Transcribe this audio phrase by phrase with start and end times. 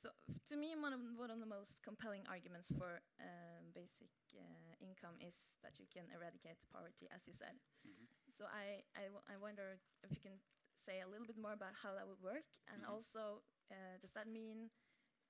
[0.00, 0.08] So
[0.48, 5.20] to me, one of, one of the most compelling arguments for um, basic uh, income
[5.20, 7.60] is that you can eradicate poverty, as you said.
[7.84, 8.06] Mm -hmm.
[8.32, 10.40] So I, I, wonder if you can
[10.72, 12.92] say a little bit more about how that would work, and mm -hmm.
[12.92, 14.70] also uh, does that mean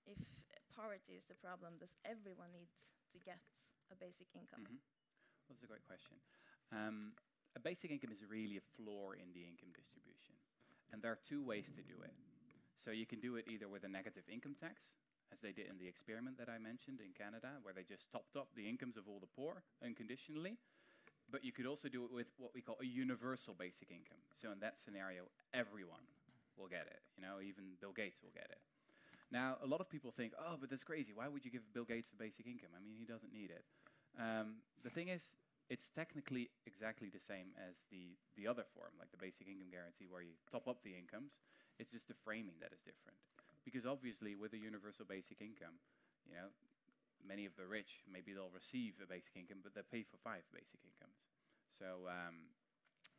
[0.06, 0.18] if
[0.70, 2.70] poverty is the problem, does everyone need
[3.12, 3.42] to get
[3.90, 4.62] a basic income?
[4.62, 4.80] Mm -hmm.
[5.42, 6.16] well, that's a great question.
[6.70, 7.14] Um,
[7.58, 10.34] a basic income is really a floor in the income distribution,
[10.90, 12.14] and there are two ways to do it.
[12.80, 14.88] So you can do it either with a negative income tax,
[15.32, 18.36] as they did in the experiment that I mentioned in Canada, where they just topped
[18.36, 20.56] up the incomes of all the poor unconditionally.
[21.30, 24.18] But you could also do it with what we call a universal basic income.
[24.34, 26.02] So in that scenario, everyone
[26.58, 26.98] will get it.
[27.14, 28.58] You know, even Bill Gates will get it.
[29.30, 31.12] Now, a lot of people think, oh, but that's crazy.
[31.14, 32.74] Why would you give Bill Gates a basic income?
[32.74, 33.62] I mean, he doesn't need it.
[34.18, 35.34] Um, the thing is,
[35.70, 40.10] it's technically exactly the same as the, the other form, like the basic income guarantee,
[40.10, 41.38] where you top up the incomes.
[41.78, 43.16] It's just the framing that is different.
[43.64, 45.76] Because obviously, with a universal basic income,
[46.26, 46.48] you know,
[47.20, 50.42] many of the rich, maybe they'll receive a basic income, but they pay for five
[50.52, 51.20] basic incomes.
[51.76, 52.50] So um,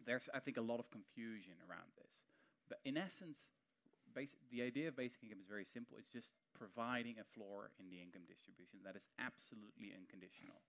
[0.06, 2.26] there's, I think, a lot of confusion around this.
[2.70, 3.54] But in essence,
[4.52, 5.98] the idea of basic income is very simple.
[5.98, 10.60] It's just providing a floor in the income distribution that is absolutely unconditional.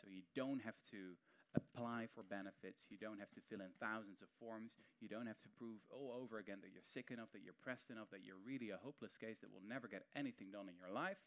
[0.00, 1.16] So you don't have to
[1.54, 2.88] apply for benefits.
[2.88, 4.72] You don't have to fill in thousands of forms.
[5.00, 7.90] You don't have to prove all over again that you're sick enough, that you're pressed
[7.90, 10.92] enough, that you're really a hopeless case that will never get anything done in your
[10.92, 11.20] life.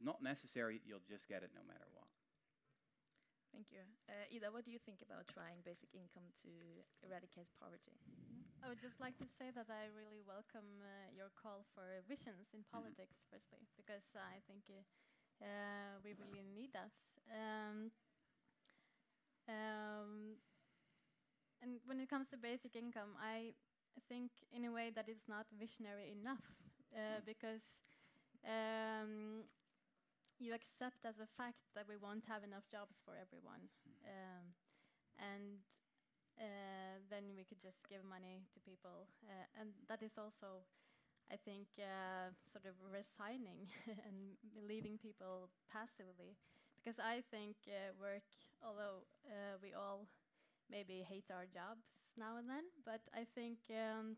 [0.00, 2.08] Not necessary, you'll just get it no matter what.
[3.52, 3.82] Thank you.
[4.06, 6.52] Uh, Ida, what do you think about trying basic income to
[7.02, 7.98] eradicate poverty?
[8.62, 12.54] I would just like to say that I really welcome uh, your call for visions
[12.54, 12.74] in mm-hmm.
[12.76, 13.30] politics, mm -hmm.
[13.34, 14.78] firstly, because I think uh,
[15.42, 16.94] uh, we really need that.
[17.26, 17.90] Um,
[19.50, 20.38] um,
[21.62, 23.52] and when it comes to basic income, I
[24.08, 26.46] think in a way that it's not visionary enough,
[26.94, 27.26] uh, mm.
[27.26, 27.82] because
[28.46, 29.44] um,
[30.38, 33.68] you accept as a fact that we won't have enough jobs for everyone.
[34.06, 34.56] Um,
[35.20, 35.60] and
[36.40, 39.12] uh, then we could just give money to people.
[39.28, 40.64] Uh, and that is also,
[41.28, 43.68] I think, uh, sort of resigning
[44.08, 46.40] and leaving people passively.
[46.82, 48.24] Because I think uh, work,
[48.64, 50.06] although uh, we all
[50.70, 54.16] maybe hate our jobs now and then, but I think um,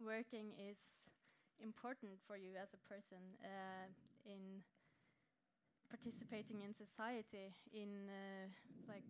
[0.00, 0.78] working is
[1.60, 3.88] important for you as a person uh,
[4.24, 4.62] in
[5.90, 8.48] participating in society, in uh,
[8.88, 9.04] like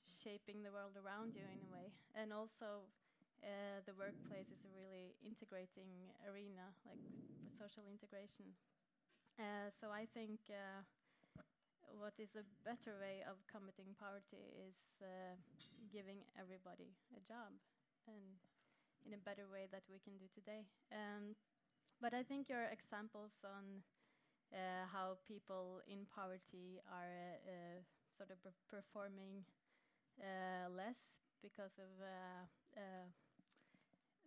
[0.00, 2.86] shaping the world around you in a way, and also
[3.42, 7.02] uh, the workplace is a really integrating arena, like
[7.42, 8.54] for social integration.
[9.38, 10.40] Uh, so I think
[11.98, 15.34] what is a better way of combating poverty is uh,
[15.90, 17.50] giving everybody a job,
[18.06, 18.38] and
[19.06, 20.68] in a better way that we can do today.
[20.92, 21.34] Um,
[22.00, 23.82] but I think your examples on
[24.52, 27.78] uh, how people in poverty are uh,
[28.16, 29.46] sort of performing
[30.18, 30.98] uh, less
[31.42, 31.90] because of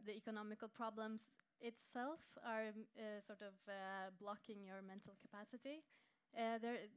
[0.05, 1.21] the economical problems
[1.61, 2.73] itself are
[3.25, 3.53] sort of
[4.19, 5.83] blocking your mental capacity.
[6.35, 6.89] there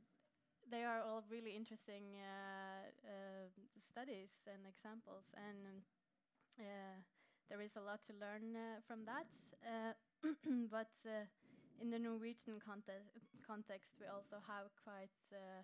[0.71, 3.47] they are all really interesting uh, uh,
[3.79, 5.83] studies and examples, and
[6.59, 6.99] uh,
[7.49, 8.57] there is a lot to learn
[8.87, 9.31] from that.
[10.71, 10.91] but
[11.81, 12.93] in the Norwegian conte
[13.47, 15.63] context, we also have quite uh,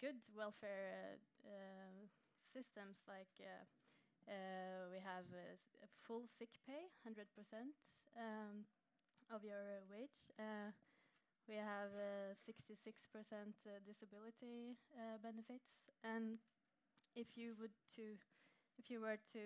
[0.00, 2.04] good welfare uh, uh,
[2.52, 3.00] systems.
[3.08, 3.32] Like
[4.92, 5.24] we have
[6.04, 7.24] full sick pay, 100%
[8.16, 8.68] um,
[9.32, 10.28] of your wage.
[11.48, 11.90] We have
[12.36, 13.54] 66%
[13.86, 14.76] disability
[15.22, 16.38] benefits, and
[17.14, 18.16] if you would to,
[18.78, 19.40] if you were to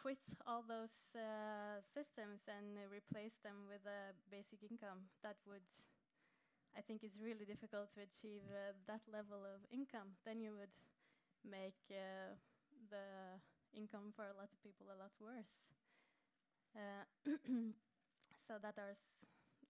[0.00, 5.66] quit all those uh, systems and uh, replace them with a basic income, that would,
[6.76, 10.16] I think, is really difficult to achieve uh, that level of income.
[10.24, 10.72] Then you would
[11.44, 12.34] make uh,
[12.90, 13.38] the
[13.74, 15.64] income for a lot of people a lot worse.
[18.48, 18.96] Uh, so that are,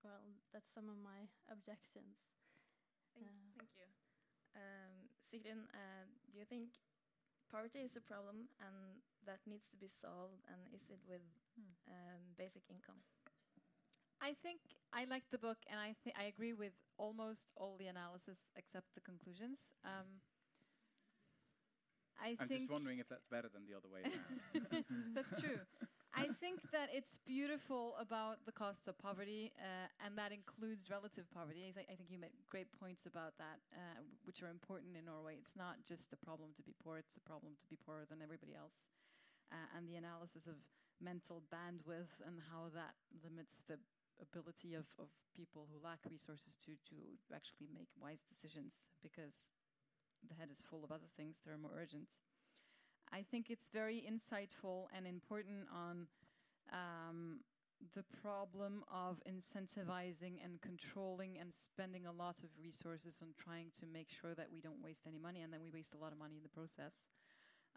[0.07, 0.23] well,
[0.55, 2.23] that's some of my objections.
[3.19, 3.91] Thank, thank you.
[4.55, 5.67] Um, Sigrun,
[6.31, 6.79] do you think
[7.51, 11.25] poverty is a problem and that needs to be solved and is it with
[11.57, 11.73] hmm.
[11.89, 13.01] um, basic income
[14.21, 14.61] i think
[14.93, 18.87] i like the book and i think i agree with almost all the analysis except
[18.95, 20.21] the conclusions um,
[22.21, 24.85] I am just wondering if that's better than the other way around.
[25.15, 25.63] that's true.
[26.19, 31.31] I think that it's beautiful about the costs of poverty, uh, and that includes relative
[31.31, 31.63] poverty.
[31.63, 35.07] I, th I, think you made great points about that, uh, which are important in
[35.07, 35.39] Norway.
[35.39, 38.19] It's not just a problem to be poor; it's a problem to be poorer than
[38.19, 38.91] everybody else.
[39.55, 40.59] Uh, and the analysis of
[40.99, 43.79] mental bandwidth and how that limits the
[44.19, 46.99] ability of, of people who lack resources to, to
[47.31, 49.55] actually make wise decisions because
[50.27, 52.19] the head is full of other things that are more urgent.
[53.13, 56.07] I think it's very insightful and important on
[56.73, 57.41] um,
[57.95, 63.87] the problem of incentivizing and controlling and spending a lot of resources on trying to
[63.87, 66.19] make sure that we don't waste any money and then we waste a lot of
[66.19, 67.09] money in the process.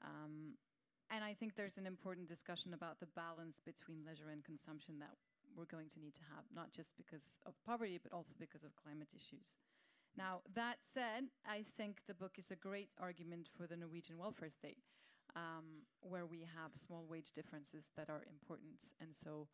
[0.03, 0.57] Um,
[1.09, 5.11] and I think there's an important discussion about the balance between leisure and consumption that
[5.55, 8.75] we're going to need to have, not just because of poverty, but also because of
[8.75, 9.57] climate issues.
[10.17, 14.49] Now, that said, I think the book is a great argument for the Norwegian welfare
[14.49, 14.77] state,
[15.35, 18.93] um, where we have small wage differences that are important.
[18.99, 19.47] And so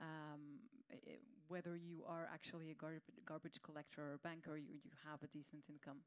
[0.00, 4.90] um, it, whether you are actually a garb garbage collector or a banker, you, you
[5.08, 5.98] have a decent income.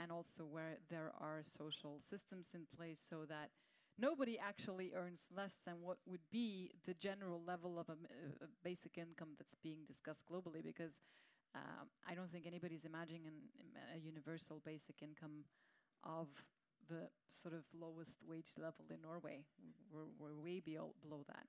[0.00, 3.50] And also where there are social systems in place so that
[3.98, 7.98] nobody actually earns less than what would be the general level of a,
[8.44, 11.00] a basic income that's being discussed globally because
[11.54, 13.34] um, I don't think anybody's imagining an,
[13.94, 15.44] a universal basic income
[16.04, 16.28] of
[16.90, 19.44] the sort of lowest wage level in Norway.
[19.92, 21.46] We're, we're way below that.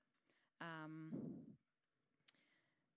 [0.62, 1.10] Um,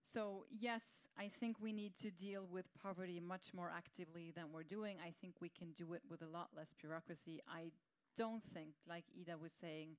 [0.03, 4.63] so yes, I think we need to deal with poverty much more actively than we're
[4.63, 4.99] doing.
[5.05, 7.41] I think we can do it with a lot less bureaucracy.
[7.49, 7.73] I
[8.17, 9.97] don't think, like Ida was saying,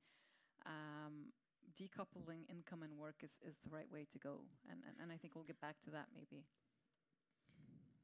[0.65, 1.33] um,
[1.75, 4.41] decoupling income and work is, is the right way to go.
[4.69, 6.45] And, and, and I think we'll get back to that maybe.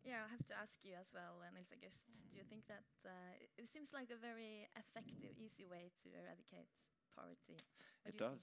[0.01, 2.09] Yeah, I have to ask you as well, uh, Nils August.
[2.33, 6.73] Do you think that uh, it seems like a very effective, easy way to eradicate
[7.13, 7.61] poverty?
[8.01, 8.41] What it do does,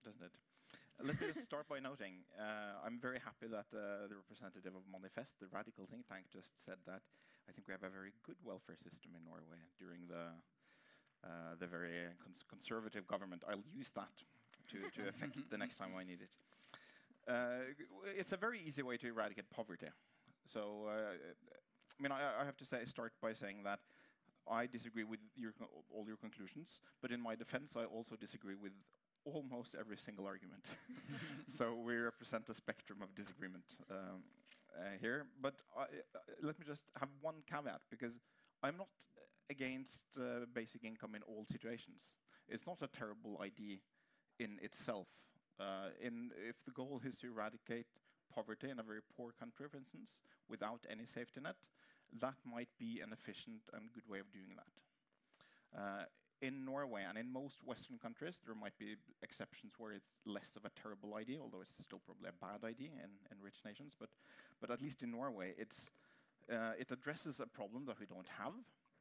[0.00, 0.32] doesn't it?
[0.96, 4.88] Let me just start by noting uh, I'm very happy that uh, the representative of
[4.88, 7.04] Manifest, the radical think tank, just said that
[7.44, 10.32] I think we have a very good welfare system in Norway during the
[11.24, 13.44] uh, the very cons conservative government.
[13.44, 14.16] I'll use that
[14.72, 16.32] to, to affect the next time I need it.
[17.28, 17.68] Uh,
[18.16, 19.92] it's a very easy way to eradicate poverty.
[20.52, 21.12] So, uh,
[21.98, 23.80] I mean, I, I, have to say, start by saying that
[24.50, 25.52] I disagree with your
[25.92, 28.72] all your conclusions, but in my defense, I also disagree with
[29.24, 30.64] almost every single argument.
[31.48, 34.22] so we represent a spectrum of disagreement um,
[34.78, 35.26] uh, here.
[35.40, 38.20] But I, uh, let me just have one caveat, because
[38.62, 38.88] I'm not
[39.50, 42.08] against uh, basic income in all situations.
[42.48, 43.78] It's not a terrible idea
[44.38, 45.08] in itself.
[45.58, 47.86] Uh, in if the goal is to eradicate
[48.36, 50.14] poverty in a very poor country, for instance,
[50.48, 51.56] without any safety net,
[52.20, 54.74] that might be an efficient and good way of doing that.
[55.80, 56.04] Uh,
[56.42, 60.64] in Norway and in most Western countries, there might be exceptions where it's less of
[60.64, 63.96] a terrible idea, although it's still probably a bad idea in, in rich nations.
[63.98, 64.10] But,
[64.60, 65.90] but at least in Norway, it's,
[66.52, 68.52] uh, it addresses a problem that we don't have,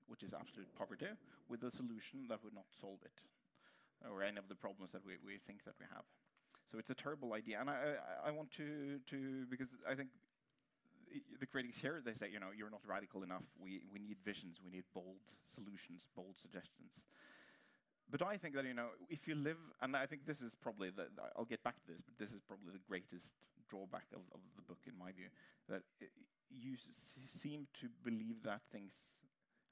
[0.07, 1.11] which is absolute poverty,
[1.49, 3.19] with a solution that would not solve it,
[4.09, 6.05] or any of the problems that we, we think that we have.
[6.65, 7.95] So it's a terrible idea, and I,
[8.25, 10.09] I, I want to, to, because I think
[11.39, 13.43] the critics here, they say, you know, you're not radical enough.
[13.61, 16.99] We, we need visions, we need bold solutions, bold suggestions.
[18.09, 20.89] But I think that, you know, if you live, and I think this is probably,
[20.89, 21.07] the,
[21.37, 23.35] I'll get back to this, but this is probably the greatest
[23.69, 25.27] drawback of, of the book, in my view,
[25.69, 25.81] that
[26.49, 29.21] you seem to believe that things,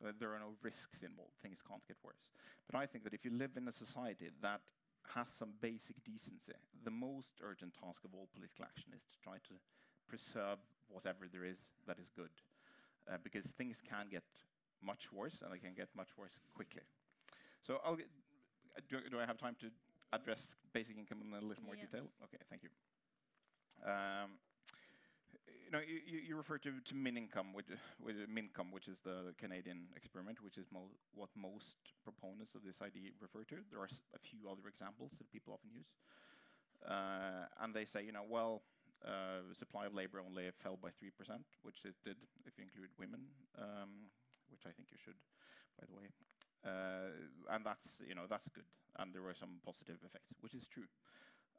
[0.03, 2.25] uh, there are no risks involved, things can't get worse.
[2.69, 4.61] But I think that if you live in a society that
[5.15, 6.53] has some basic decency,
[6.83, 9.53] the most urgent task of all political action is to try to
[10.07, 12.29] preserve whatever there is that is good.
[13.11, 14.23] Uh, because things can get
[14.81, 16.81] much worse, and they can get much worse quickly.
[17.61, 18.07] So I'll get,
[18.89, 19.67] do, do, I have time to
[20.13, 21.87] address basic income in a little more yes.
[21.91, 22.07] detail?
[22.23, 22.69] Okay, thank you.
[23.85, 24.39] Um,
[25.47, 27.65] you know, you, you refer to, to min income, with,
[28.03, 32.81] with Mincome, which is the Canadian experiment, which is mo what most proponents of this
[32.81, 33.55] idea refer to.
[33.71, 35.89] There are a few other examples that people often use.
[36.85, 38.61] Uh, and they say, you know, well,
[39.05, 41.11] uh, supply of labor only fell by 3%,
[41.63, 43.21] which it did if you include women,
[43.59, 44.11] um,
[44.49, 45.19] which I think you should,
[45.79, 46.07] by the way.
[46.63, 48.67] Uh, and that's, you know, that's good.
[48.97, 50.87] And there were some positive effects, which is true.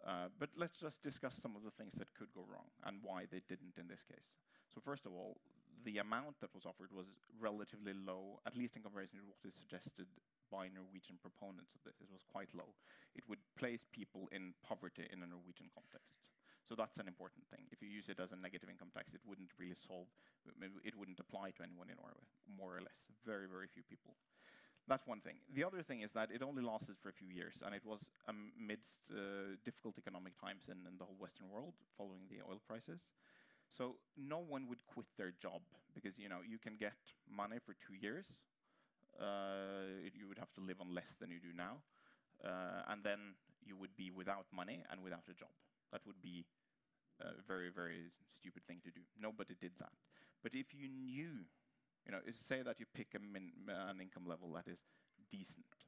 [0.05, 3.25] Uh, but let's just discuss some of the things that could go wrong and why
[3.33, 4.37] they didn't in this case.
[4.69, 5.41] So first of all,
[5.85, 7.09] the amount that was offered was
[7.41, 10.09] relatively low, at least in comparison to what is suggested
[10.53, 12.01] by Norwegian proponents of this.
[12.05, 12.77] It was quite low.
[13.17, 16.21] It would place people in poverty in a Norwegian context.
[16.65, 17.69] So that's an important thing.
[17.73, 20.09] If you use it as a negative income tax, it wouldn't really solve,
[20.49, 23.13] it wouldn't apply to anyone in Norway, more or less.
[23.25, 24.17] Very, very few people.
[24.87, 25.37] That's one thing.
[25.55, 28.11] The other thing is that it only lasted for a few years, and it was
[28.29, 33.00] amidst uh, difficult economic times in, in, the whole Western world following the oil crisis.
[33.71, 35.62] So no one would quit their job
[35.95, 38.26] because you know you can get money for two years.
[39.19, 41.81] Uh, you would have to live on less than you do now,
[42.45, 45.55] uh, and then you would be without money and without a job.
[45.93, 46.45] That would be
[47.21, 49.00] a very, very stupid thing to do.
[49.19, 49.93] Nobody did that.
[50.43, 51.47] But if you knew,
[52.07, 54.81] you know, is- say that you pick a min, an income level that is
[55.31, 55.87] decent,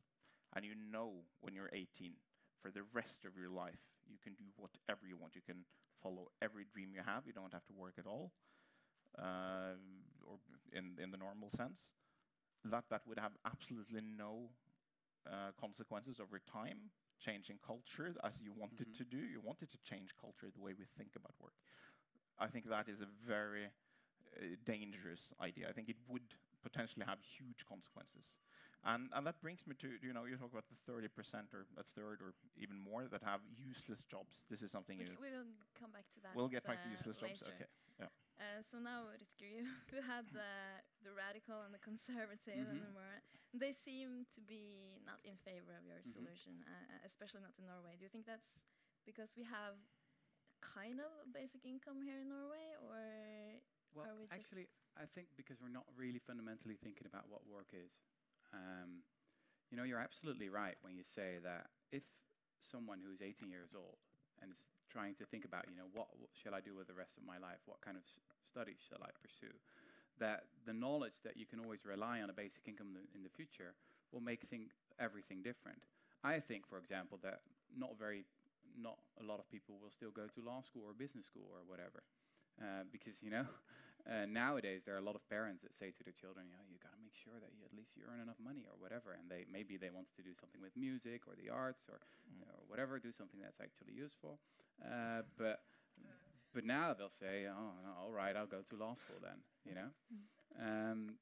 [0.55, 2.17] and you know when you're 18,
[2.61, 5.35] for the rest of your life, you can do whatever you want.
[5.37, 5.65] You can
[6.03, 7.27] follow every dream you have.
[7.27, 8.33] You don't have to work at all,
[9.19, 9.75] uh,
[10.27, 10.39] or
[10.73, 11.87] in in the normal sense.
[12.65, 14.51] That that would have absolutely no
[15.27, 18.95] uh, consequences over time, changing culture as you wanted Mhm.
[18.95, 19.19] to do.
[19.19, 21.55] You wanted to change culture, the way we think about work.
[22.39, 23.69] I think that is a very
[24.64, 25.69] dangerous idea.
[25.69, 26.26] I think it would
[26.62, 28.25] potentially have huge consequences.
[28.85, 31.85] And, and that brings me to, you know, you talk about the 30% or a
[31.97, 34.47] third or even more that have useless jobs.
[34.50, 36.37] This is something We, we will come back to that.
[36.37, 37.43] we'll get back to uh, useless jobs.
[37.43, 37.55] later.
[37.57, 37.71] Okay.
[38.37, 39.64] Uh, so now, Rutger, you
[39.97, 40.52] you had the,
[41.02, 42.93] the radical and the conservative and the Mhm.
[42.93, 43.16] more.
[43.57, 46.12] They seem to be not in favor of your Mhm.
[46.12, 47.97] solution, uh, uh, especially not in Norway.
[47.97, 48.61] Do you think that's
[49.09, 49.81] because we have
[50.61, 53.00] kind of a basic income here in Norway, or
[53.97, 54.69] Well, we actually,
[55.00, 57.93] I think because we're not really fundamentally thinking about what work is.
[58.53, 59.03] Um,
[59.71, 62.05] you know, you're absolutely right when you say that if
[62.61, 63.99] someone who's 18 years old
[64.43, 66.95] and is trying to think about, you know, what, what shall I do with the
[66.95, 67.61] rest of my life?
[67.67, 69.55] What kind of s- studies shall I pursue?
[70.19, 73.29] That the knowledge that you can always rely on a basic income th- in the
[73.31, 73.75] future
[74.12, 75.83] will make thing, everything different.
[76.25, 77.41] I think, for example, that
[77.76, 78.25] not very,
[78.79, 81.61] not a lot of people will still go to law school or business school or
[81.67, 82.03] whatever,
[82.61, 83.45] uh, because you know,
[84.09, 86.65] uh, nowadays there are a lot of parents that say to their children, you know,
[86.71, 89.13] you got to make sure that you, at least you earn enough money or whatever,
[89.13, 92.43] and they maybe they want to do something with music or the arts or Mm.
[92.49, 94.41] or whatever, do something that's actually useful,
[94.85, 95.61] uh, but.
[96.53, 99.75] But now they'll say, "Oh, no, all right, I'll go to law school then." You
[99.75, 99.89] know,
[100.61, 101.19] um,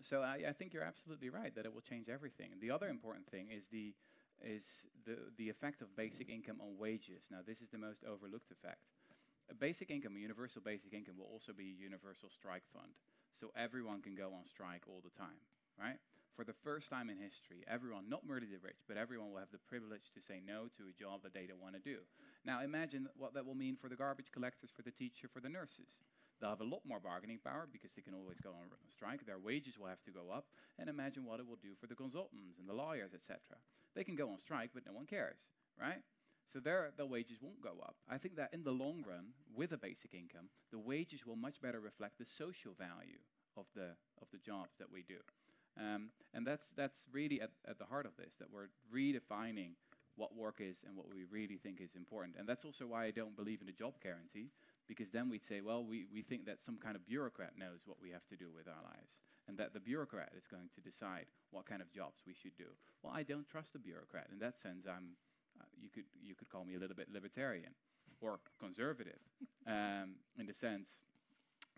[0.00, 2.50] so I, I think you're absolutely right that it will change everything.
[2.60, 3.94] The other important thing is the
[4.42, 7.26] is the the effect of basic income on wages.
[7.30, 8.88] Now, this is the most overlooked effect.
[9.50, 12.94] A basic income, a universal basic income, will also be a universal strike fund,
[13.32, 15.42] so everyone can go on strike all the time,
[15.78, 15.98] right?
[16.36, 19.50] For the first time in history, everyone, not merely the rich, but everyone will have
[19.50, 21.98] the privilege to say no to a job that they don't want to do.
[22.46, 25.50] Now, imagine what that will mean for the garbage collectors, for the teacher, for the
[25.50, 25.98] nurses.
[26.40, 29.26] They'll have a lot more bargaining power because they can always go on strike.
[29.26, 30.46] Their wages will have to go up.
[30.78, 33.38] And imagine what it will do for the consultants and the lawyers, etc.
[33.94, 35.40] They can go on strike, but no one cares,
[35.78, 36.00] right?
[36.50, 37.94] So their, their wages won't go up.
[38.10, 41.60] I think that in the long run, with a basic income, the wages will much
[41.60, 43.20] better reflect the social value
[43.56, 45.20] of the, of the jobs that we do.
[45.78, 49.74] Um, and that's, that's really at, at the heart of this, that we're redefining
[50.16, 52.34] what work is and what we really think is important.
[52.36, 54.50] And that's also why I don't believe in a job guarantee,
[54.88, 57.98] because then we'd say, well, we, we think that some kind of bureaucrat knows what
[58.02, 61.26] we have to do with our lives, and that the bureaucrat is going to decide
[61.52, 62.66] what kind of jobs we should do.
[63.02, 64.26] Well, I don't trust the bureaucrat.
[64.32, 65.14] In that sense, I'm,
[65.80, 67.72] you, could, you could call me a little bit libertarian
[68.20, 69.18] or conservative,
[69.66, 70.88] um, in the sense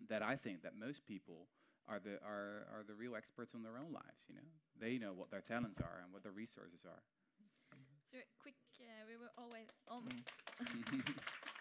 [0.09, 1.47] that I think that most people
[1.88, 4.49] are the, are, are the real experts on their own lives, you know?
[4.80, 7.02] They know what their talents are and what their resources are.
[8.11, 8.54] so quick?
[8.80, 10.02] Uh, we were always on.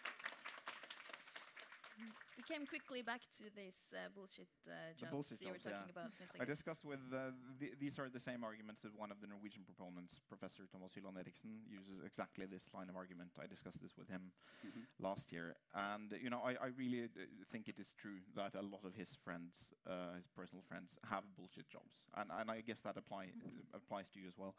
[2.42, 2.50] Mm.
[2.50, 5.66] we came quickly back to this uh, bullshit uh, The jobs bullshit you were jobs,
[5.66, 5.72] yeah.
[5.72, 6.12] talking about.
[6.20, 6.48] Yes, I guess.
[6.48, 10.20] discussed with uh, th these are the same arguments that one of the Norwegian proponents,
[10.28, 13.32] Professor Thomas Hylland Eriksen, uses exactly this line of argument.
[13.40, 14.32] I discussed this with him
[14.64, 14.86] Mhm.
[15.00, 17.10] last year, and you know I, I really uh,
[17.52, 21.24] think it is true that a lot of his friends, uh, his personal friends, have
[21.36, 24.56] bullshit jobs, and and I guess that apply uh, applies to you as well,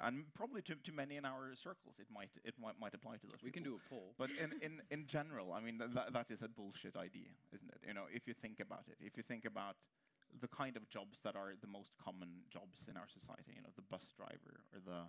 [0.00, 1.96] and probably to, to many in our circles.
[1.98, 3.42] It might it might, might apply to those.
[3.44, 4.14] we can do a poll.
[4.18, 7.68] But in, in, in general, I mean, th- that, that is a bullshit idea, isn't
[7.70, 7.80] it?
[7.86, 9.76] You know, if you think about it, if you think about
[10.40, 13.68] the kind of jobs that are the most common jobs in our society, you know,
[13.76, 15.00] the bus driver or the,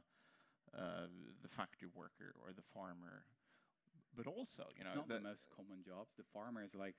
[0.78, 1.08] uh,
[1.42, 3.24] the factory worker or the farmer,
[4.16, 6.14] but also, you it's know, not the, most common jobs.
[6.18, 6.96] The farmer is like,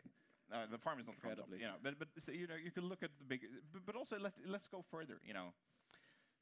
[0.53, 1.59] uh, the farm is not job, Incredibly.
[1.61, 3.95] you know, but but so, you know, you can look at the big, but, but
[3.95, 5.53] also let let's go further, you know.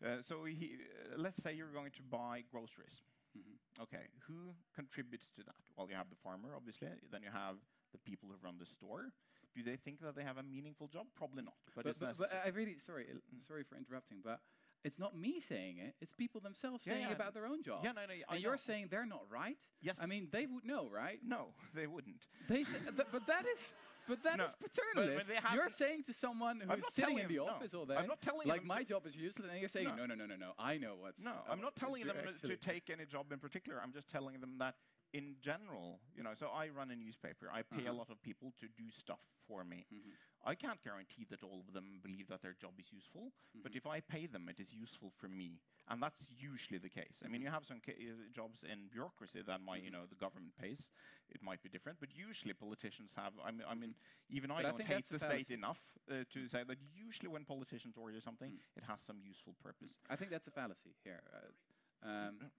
[0.04, 3.02] Uh, so he, uh, let's say you're going to buy groceries.
[3.37, 3.56] mhm.
[3.82, 5.54] Okay, who contributes to that?
[5.76, 6.88] Well, you have the farmer, obviously.
[7.11, 7.56] Then you have
[7.92, 9.12] the people who run the store.
[9.54, 11.06] Do they think that they have a meaningful job?
[11.14, 11.54] Probably not.
[11.75, 12.28] But, But, but, but.
[12.44, 13.40] I really, sorry, Mm.
[13.47, 14.40] sorry for interrupting, but
[14.85, 15.94] it's not me saying it.
[16.00, 17.14] It's people themselves Yeah, saying yeah.
[17.21, 17.85] about their own jobs.
[17.85, 18.56] yeah, no, no, I and you're know.
[18.71, 19.62] saying they're not right.
[19.80, 20.00] yes.
[20.02, 21.21] I mean, they would know, right?
[21.25, 22.26] no, they wouldn't.
[22.49, 23.75] They, th- th- but that is,
[24.09, 25.30] but that No, is paternalist.
[25.54, 27.47] you're saying to someone who's sitting in the no.
[27.47, 29.88] office all day, I'm not telling like my to- job is useless, and you're saying,
[29.88, 29.94] No.
[29.97, 30.52] no, no, no, no, no.
[30.59, 31.25] I know what's.
[31.25, 33.80] No, I'm not telling them to actually- take any job in particular.
[33.82, 34.75] I'm just telling them that
[35.12, 37.50] in general, you know, so I run a newspaper.
[37.52, 37.95] I pay a Uh-huh.
[37.95, 39.87] lot of people to do stuff for me.
[39.90, 40.16] Mhm.
[40.45, 43.76] I can't guarantee that all of them believe that their job is useful, but Mhm.
[43.76, 47.23] if I pay them, it is useful for me, and that's usually the case.
[47.25, 47.42] I mean, Mhm.
[47.42, 47.92] you have some uh,
[48.33, 50.90] jobs in bureaucracy that might, you know, the government pays.
[51.31, 53.35] It might be different, but usually politicians have.
[53.45, 53.95] I mean, I mean
[54.28, 57.28] even I But I don't think hate the state enough uh, to say that usually
[57.28, 58.59] when politicians order something, Mm.
[58.76, 59.99] it has some useful purpose.
[60.09, 61.23] I think that's a fallacy here.
[61.33, 62.50] Uh, um,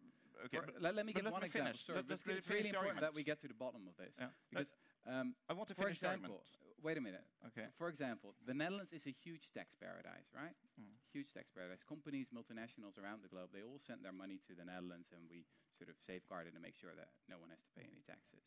[0.46, 1.74] Okay, for- let, let me give let one me example.
[1.76, 4.16] Sorry, Let- let- it's really important that we get to the bottom of this.
[4.20, 4.28] Yeah.
[4.50, 4.74] Because,
[5.08, 6.44] um, I want to for finish the example,
[6.84, 7.24] wait a minute.
[7.48, 7.68] Okay.
[7.78, 10.56] For example, the Netherlands is a huge tax paradise, right?
[10.80, 10.92] Mm.
[11.12, 11.82] Huge tax paradise.
[11.84, 15.46] Companies, multinationals around the globe, they all send their money to the Netherlands, and we
[15.78, 18.44] sort of safeguard it and make sure that no one has to pay any taxes.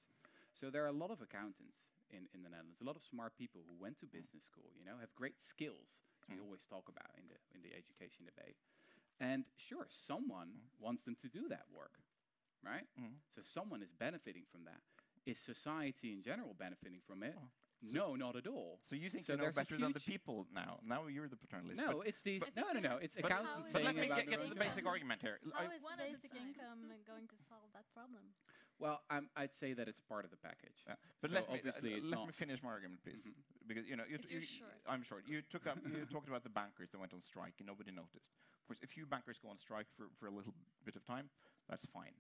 [0.53, 3.37] So there are a lot of accountants in, in the Netherlands, a lot of smart
[3.37, 6.45] people who went to business school, you know, have great skills, as we Mm.
[6.47, 8.57] always talk about in the in the education debate.
[9.21, 10.81] And sure, someone Mm.
[10.81, 12.01] wants them to do that work,
[12.63, 12.87] right?
[12.99, 13.15] Mm.
[13.31, 14.83] So someone is benefiting from that.
[15.25, 17.35] Is society in general benefiting from it?
[17.37, 17.51] Oh.
[17.83, 18.79] no, not at all.
[18.83, 20.81] So you think So you know better than the people now?
[20.83, 21.77] Now you're the paternalist.
[21.77, 22.43] No, it's these.
[22.45, 22.97] but- No, no, no.
[22.97, 24.55] It's But accountants how but saying let me about get, their get to own the
[24.57, 24.65] job.
[24.65, 25.39] basic argument here.
[25.53, 26.47] How I- is One the at a basic time.
[26.49, 28.35] income going to solve that problem?
[28.79, 30.85] Well, I'm, I'd say that it's part of the package.
[30.87, 33.35] Yeah, But So let me obviously uh, let me finish my argument, please, Mhm.
[33.67, 34.81] because you know you If t- you're you- short.
[34.87, 35.27] I'm short.
[35.29, 38.33] You took up you talked about the bankers that went on strike and nobody noticed.
[38.67, 40.55] Course, a few bankers go on strike for, for a little
[40.85, 41.31] bit of time.
[41.69, 42.15] That's fine.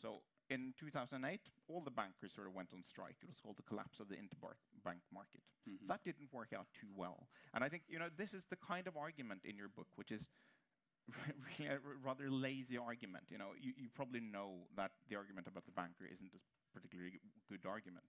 [0.00, 3.16] So in 2008, all the bankers sort of went on strike.
[3.22, 5.42] It was called the collapse of the interbank bank market.
[5.68, 5.86] Mhm.
[5.88, 7.28] That didn't work out too well.
[7.54, 10.10] And I think you know this is the kind of argument in your book which
[10.10, 10.28] is
[11.58, 13.24] really a rather lazy argument.
[13.30, 16.40] You know, you, you probably know that the argument about the banker isn't a
[16.74, 18.04] particularly good argument,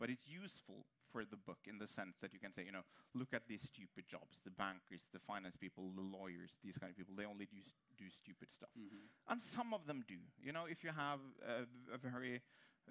[0.00, 2.84] but it's useful for the book in the sense that you can say, you know,
[3.14, 6.96] look at these stupid jobs: the bankers, the finance people, the lawyers, these kind of
[6.96, 7.14] people.
[7.16, 7.58] They only do
[7.96, 9.08] do stupid stuff, Mhm.
[9.28, 10.18] and some of them do.
[10.42, 12.42] You know, if you have a, a very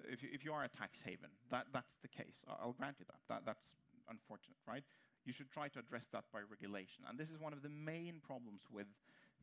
[0.04, 2.44] if you, if you are a tax haven, that, that's the case.
[2.48, 3.20] I'll grant you that.
[3.28, 3.44] that.
[3.46, 3.74] That's
[4.08, 4.84] unfortunate, right?
[5.24, 7.04] You should try to address that by regulation.
[7.08, 8.86] And this is one of the main problems with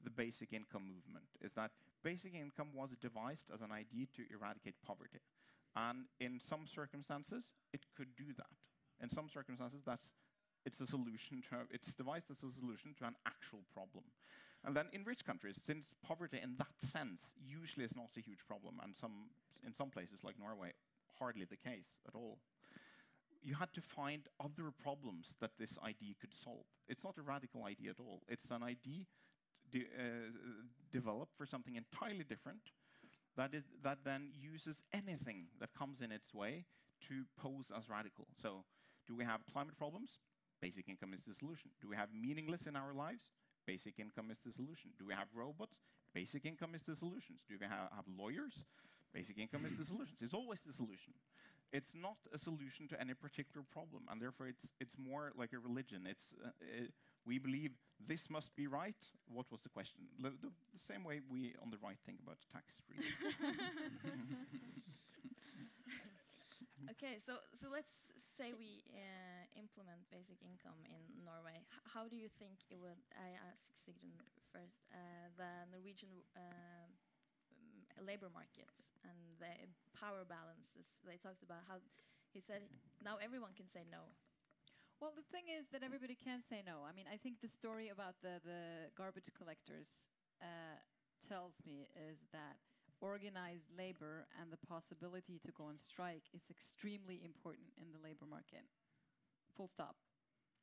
[0.03, 1.71] the basic income movement, is that
[2.03, 5.19] basic income was devised as an idea to eradicate poverty.
[5.75, 8.55] And in some circumstances, it could do that.
[9.01, 10.05] In some circumstances, that's
[10.65, 14.05] it's a solution to it's devised as a solution to an actual problem.
[14.63, 18.45] And then in rich countries, since poverty in that sense usually is not a huge
[18.47, 19.29] problem, and some
[19.65, 20.71] in some places like Norway,
[21.19, 22.37] hardly the case at all,
[23.41, 26.65] you had to find other problems that this idea could solve.
[26.87, 28.21] It's not a radical idea at all.
[28.27, 29.05] It's an idea
[29.69, 30.31] de- uh,
[30.91, 32.71] developed for something entirely different
[33.37, 36.65] that is that then uses anything that comes in its way
[37.07, 38.27] to pose as radical.
[38.41, 38.65] So,
[39.07, 40.19] do we have climate problems?
[40.61, 41.71] Basic income is the solution.
[41.81, 43.31] Do we have meaningless in our lives?
[43.65, 44.91] Basic income is the solution.
[44.97, 45.75] Do we have robots?
[46.13, 47.35] Basic income is the solution.
[47.49, 48.63] Do we ha- have lawyers?
[49.13, 50.15] Basic income is the solution.
[50.21, 51.13] It's always the solution.
[51.71, 55.59] It's not a solution to any particular problem, and therefore it's it's more like a
[55.59, 56.05] religion.
[56.07, 56.85] It's uh, uh,
[57.25, 57.71] we believe
[58.07, 58.95] this must be right.
[59.27, 60.01] What was the question?
[60.19, 63.15] The, the, the same way we on the right think about tax relief.
[66.91, 71.55] Okay, so so let's say we uh, implement basic income in Norway.
[71.63, 72.99] H- how do you think it would?
[73.15, 74.19] I ask Sigrun
[74.51, 74.83] first.
[74.91, 76.87] Uh, the Norwegian uh,
[78.03, 78.67] labor market
[79.07, 79.51] and the
[79.95, 80.99] power balances.
[81.07, 81.79] They talked about how
[82.35, 82.67] he said
[82.99, 84.11] now everyone can say no.
[85.03, 86.87] Well, the thing is that everybody can say no.
[86.87, 90.07] I mean, I think the story about the, the garbage collectors
[90.41, 90.79] uh,
[91.19, 92.55] tells me is that
[93.01, 98.23] organized labor and the possibility to go on strike is extremely important in the labor
[98.23, 98.63] market.
[99.57, 99.97] Full stop.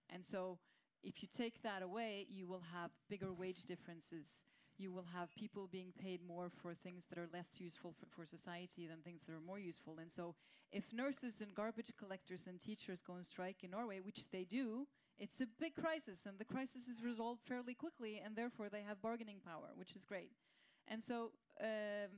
[0.08, 0.56] And so,
[1.04, 4.48] if you take that away, you will have bigger wage differences.
[4.80, 8.24] You will have people being paid more for things that are less useful for, for
[8.24, 9.98] society than things that are more useful.
[10.00, 10.36] And so,
[10.72, 14.86] if nurses and garbage collectors and teachers go on strike in Norway, which they do,
[15.18, 19.02] it's a big crisis, and the crisis is resolved fairly quickly, and therefore they have
[19.02, 20.30] bargaining power, which is great.
[20.88, 22.10] And so, um,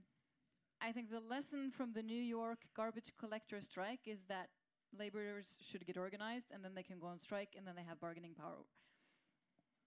[0.80, 4.50] I think the lesson from the New York garbage collector strike is that
[4.96, 7.98] laborers should get organized, and then they can go on strike, and then they have
[8.00, 8.62] bargaining power.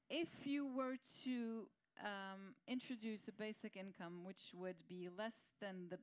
[0.10, 1.68] If you were to
[2.04, 5.98] um, introduce a basic income which would be less than the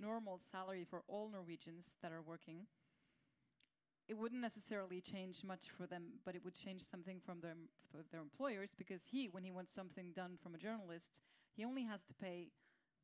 [0.00, 2.66] normal salary for all Norwegians that are working,
[4.08, 7.56] it wouldn't necessarily change much for them, but it would change something from their,
[7.90, 11.20] for their employers because he, when he wants something done from a journalist,
[11.54, 12.48] he only has to pay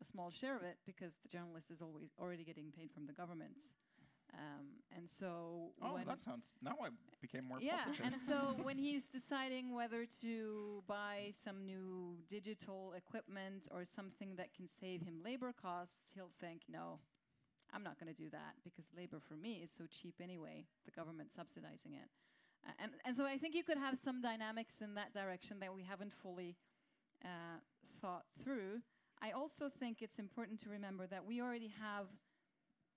[0.00, 3.12] a small share of it because the journalist is always already getting paid from the
[3.12, 3.60] government.
[4.36, 4.66] Um,
[4.96, 6.46] and so oh, when that sounds.
[6.62, 6.88] Now I
[7.20, 8.06] became more yeah, positive.
[8.06, 14.54] and so when he's deciding whether to buy some new digital equipment or something that
[14.54, 16.98] can save him labor costs, he'll think, no,
[17.72, 20.92] I'm not going to do that because labor for me is so cheap anyway, the
[20.92, 22.08] government subsidizing it.
[22.66, 25.74] Uh, and, and so I think you could have some dynamics in that direction that
[25.74, 26.56] we haven't fully
[27.24, 27.58] uh,
[28.00, 28.82] thought through.
[29.20, 32.06] I also think it's important to remember that we already have,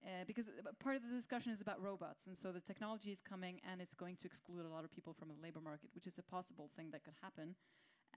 [0.06, 3.22] uh, because uh, part of the discussion is about robots, and so the technology is
[3.22, 6.08] coming and it's going to exclude a lot of people from the labor market, which
[6.08, 7.56] is a possible thing that could happen.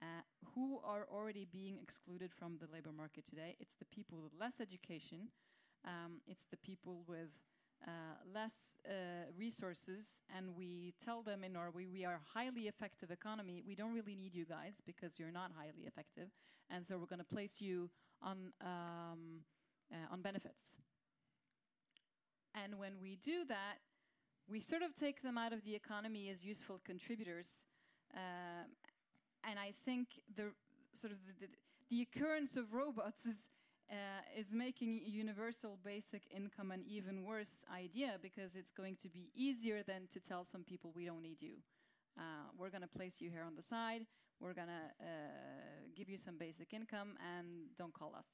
[0.01, 0.21] Uh,
[0.55, 3.55] who are already being excluded from the labor market today?
[3.59, 5.29] It's the people with less education,
[5.85, 7.29] um, it's the people with
[7.87, 13.09] uh, less uh, resources, and we tell them in Norway we are a highly effective
[13.11, 13.63] economy.
[13.65, 16.29] We don't really need you guys because you're not highly effective,
[16.69, 17.89] and so we're going to place you
[18.21, 19.41] on um,
[19.91, 20.75] uh, on benefits.
[22.53, 23.77] And when we do that,
[24.49, 27.63] we sort of take them out of the economy as useful contributors.
[28.13, 28.71] Um,
[29.49, 30.51] and I think the
[30.93, 31.51] sort of the, the,
[31.89, 33.37] the occurrence of robots is
[33.91, 39.31] uh, is making universal basic income an even worse idea because it's going to be
[39.35, 41.55] easier than to tell some people we don't need you.
[42.17, 44.05] Uh, we're going to place you here on the side.
[44.39, 45.07] We're going to uh,
[45.95, 48.27] give you some basic income and don't call us.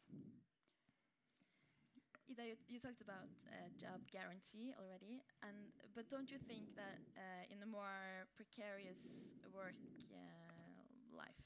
[2.28, 7.00] Ida, you, you talked about uh, job guarantee already, and but don't you think that
[7.16, 9.80] uh, in a more precarious work
[10.12, 10.84] uh,
[11.16, 11.40] life,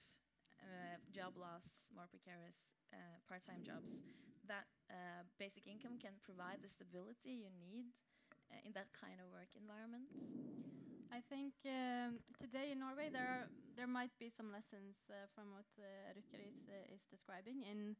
[0.58, 2.98] uh, job loss, more precarious uh,
[3.30, 4.02] part-time jobs,
[4.50, 7.94] that uh, basic income can provide the stability you need
[8.66, 10.10] in that kind of work environment?
[11.14, 13.46] I think um, today in Norway there are,
[13.78, 14.98] there might be some lessons
[15.36, 15.68] from what
[16.18, 16.58] Rutger is,
[16.90, 17.96] is describing in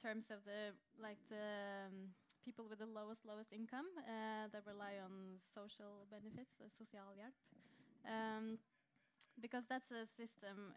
[0.00, 5.00] terms of the like the um, people with the lowest lowest income uh, that rely
[5.02, 7.34] on social benefits, the sosialhjelp,
[8.06, 8.58] um,
[9.40, 10.72] because that's a system.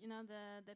[0.00, 0.74] You know the the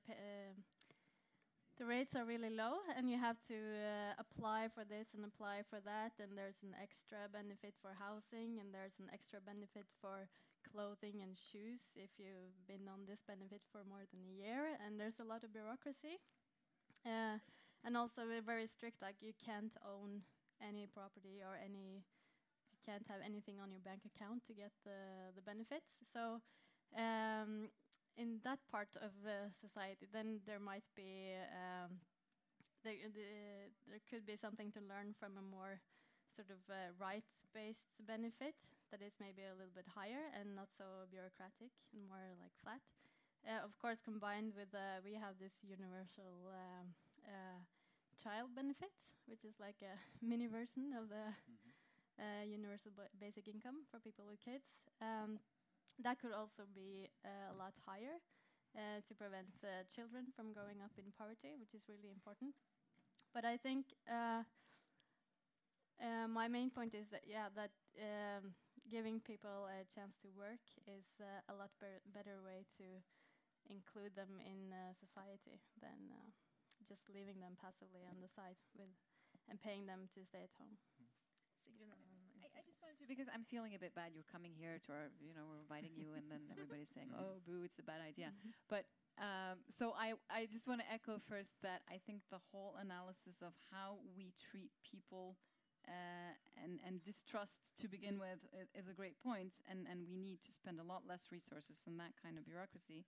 [1.79, 5.61] the rates are really low and you have to uh, apply for this and apply
[5.68, 10.25] for that and there's an extra benefit for housing and there's an extra benefit for
[10.64, 14.96] clothing and shoes if you've been on this benefit for more than a year and
[14.96, 16.16] there's a lot of bureaucracy
[17.05, 17.37] uh,
[17.87, 20.20] and also we're very strict like you can't own
[20.61, 22.03] any property or any
[22.68, 26.42] you can't have anything on your bank account to get the, the benefits so
[26.99, 27.70] um,
[28.16, 32.01] in that part of uh, society, then there might be um,
[32.85, 35.81] there, the, there could be something to learn from a more
[36.33, 38.57] sort of uh, rights-based benefit
[38.90, 42.81] that is maybe a little bit higher and not so bureaucratic and more like flat.
[43.44, 46.96] Uh, of course, combined with uh, we have this universal um,
[47.29, 47.61] uh,
[48.22, 48.92] child benefit,
[49.26, 52.55] which is like a mini version of the mm -hmm.
[52.57, 54.68] universal basic income for people with kids.
[55.00, 55.40] Um,
[56.02, 58.20] that could also be uh, a lot higher
[58.76, 62.55] uh, to prevent uh, children from growing up in poverty, which is really important.
[63.33, 64.44] But I think uh,
[66.00, 68.52] uh, my main point is that yeah, that um,
[68.90, 71.70] giving people a chance to work is uh, a lot
[72.12, 72.85] better way to
[73.68, 76.12] include them in society than
[76.87, 78.90] just leaving them passively on the side with
[79.51, 80.79] and paying them to stay at home.
[80.99, 81.07] Mm.
[82.42, 84.14] I, I, just wanted to because I'm feeling a bit bad.
[84.14, 87.42] You're coming here to our, you know, we're inviting you, and then everybody's saying, "Oh,
[87.42, 88.55] boo, it's a bad idea." Mm-hmm.
[88.70, 88.87] But
[89.18, 93.40] um, so I, I just want to echo first that I think the whole analysis
[93.42, 95.37] of how we treat people
[95.88, 100.16] uh, and and distrust to begin with is, is, a great point, and and we
[100.16, 103.07] need to spend a lot less resources on that kind of bureaucracy.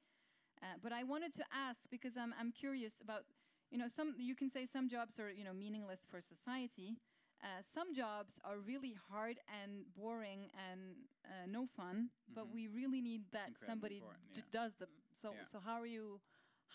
[0.63, 3.25] Uh, but I wanted to ask because I'm I'm curious about
[3.71, 6.97] you know some you can say some jobs are you know meaningless for society.
[7.39, 12.35] Uh, some jobs are really hard and boring and uh, no fun, mm-hmm.
[12.35, 14.03] but we really need that Incredibly somebody
[14.35, 14.43] yeah.
[14.51, 14.89] does them.
[15.15, 15.47] So, yeah.
[15.47, 16.19] so how are you?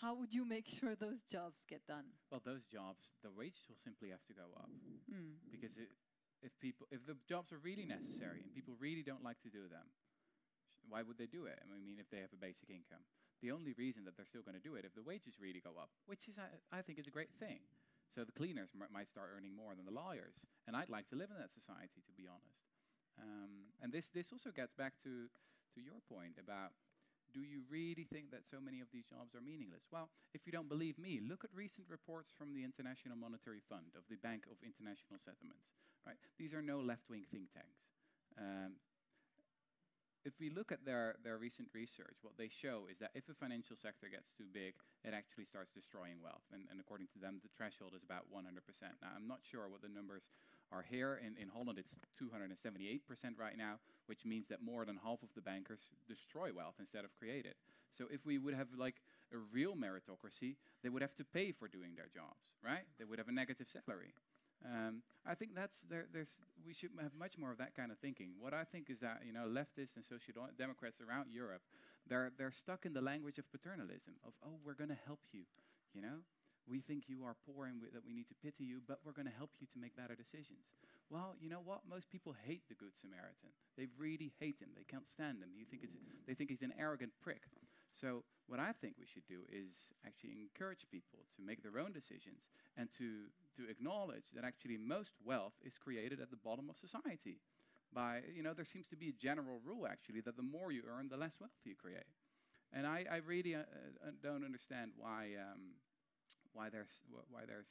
[0.00, 2.16] How would you make sure those jobs get done?
[2.30, 4.72] Well, those jobs, the wages will simply have to go up
[5.04, 5.36] mm.
[5.52, 5.92] because it,
[6.42, 9.68] if people, if the jobs are really necessary and people really don't like to do
[9.68, 9.84] them,
[10.88, 11.60] why would they do it?
[11.60, 13.04] I mean, if they have a basic income,
[13.44, 15.76] the only reason that they're still going to do it if the wages really go
[15.76, 17.60] up, which is, I, I think, is a great thing.
[18.08, 21.28] So the cleaners might start earning more than the lawyers, and I'd like to live
[21.28, 22.64] in that society, to be honest.
[23.20, 25.28] Um, and this this also gets back to
[25.74, 26.72] to your point about
[27.34, 29.90] do you really think that so many of these jobs are meaningless?
[29.90, 33.98] Well, if you don't believe me, look at recent reports from the International Monetary Fund
[33.98, 35.74] of the Bank of International Settlements.
[36.06, 37.82] Right, these are no left-wing think tanks.
[38.38, 38.78] Um,
[40.24, 43.34] if we look at their, their recent research, what they show is that if a
[43.34, 44.72] financial sector gets too big,
[45.04, 46.48] it actually starts destroying wealth.
[46.52, 48.40] And, and according to them, the threshold is about 100%.
[49.02, 50.30] Now, I'm not sure what the numbers
[50.72, 51.20] are here.
[51.20, 53.00] In, in Holland, it's 278%
[53.38, 57.14] right now, which means that more than half of the bankers destroy wealth instead of
[57.14, 57.56] create it.
[57.90, 61.68] So if we would have like a real meritocracy, they would have to pay for
[61.68, 62.84] doing their jobs, right?
[62.98, 64.14] They would have a negative salary.
[64.64, 67.98] Um, I think that's there, there's we should have much more of that kind of
[67.98, 68.32] thinking.
[68.40, 71.62] What I think is that you know leftists and social democrats around Europe,
[72.08, 75.42] they're they're stuck in the language of paternalism of oh we're going to help you,
[75.94, 76.24] you know.
[76.66, 79.12] We think you are poor and we, that we need to pity you, but we're
[79.12, 80.72] going to help you to make better decisions.
[81.10, 81.80] Well, you know what?
[81.84, 83.52] Most people hate the Good Samaritan.
[83.76, 84.70] They really hate him.
[84.74, 85.50] They can't stand him.
[85.52, 85.92] You think it's,
[86.26, 87.42] they think he's an arrogant prick.
[87.94, 91.92] So what I think we should do is actually encourage people to make their own
[91.92, 92.42] decisions
[92.76, 97.40] and to, to acknowledge that actually most wealth is created at the bottom of society.
[97.92, 100.82] By, you know, there seems to be a general rule actually that the more you
[100.90, 102.10] earn, the less wealth you create.
[102.72, 105.78] And I, I really uh, uh, don't understand why, um,
[106.52, 107.70] why there's, wh- why there's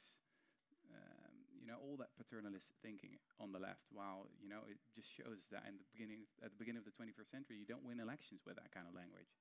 [0.88, 5.08] um, you know, all that paternalist thinking on the left, while, you know, it just
[5.08, 8.00] shows that in the beginning, at the beginning of the 21st century, you don't win
[8.00, 9.32] elections with that kind of language.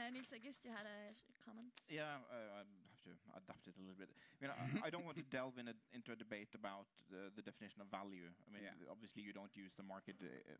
[0.00, 1.68] Uh, Nils August, you had a sh- comment?
[1.92, 4.08] Yeah, uh, I'd have to adapt it a little bit.
[4.08, 7.28] I mean, I, I don't want to delve in a, into a debate about the,
[7.36, 8.24] the definition of value.
[8.24, 8.72] I mean, Yeah.
[8.88, 10.56] obviously, you don't use the market uh, uh,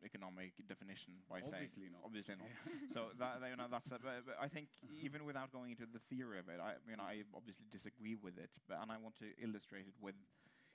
[0.00, 2.00] economic definition by saying Obviously not.
[2.00, 2.48] obviously not.
[2.88, 4.72] so that you know that's a, but, but I think
[5.04, 8.48] even without going into the theory of it, I mean I obviously disagree with it,
[8.70, 10.14] but and I want to illustrate it with,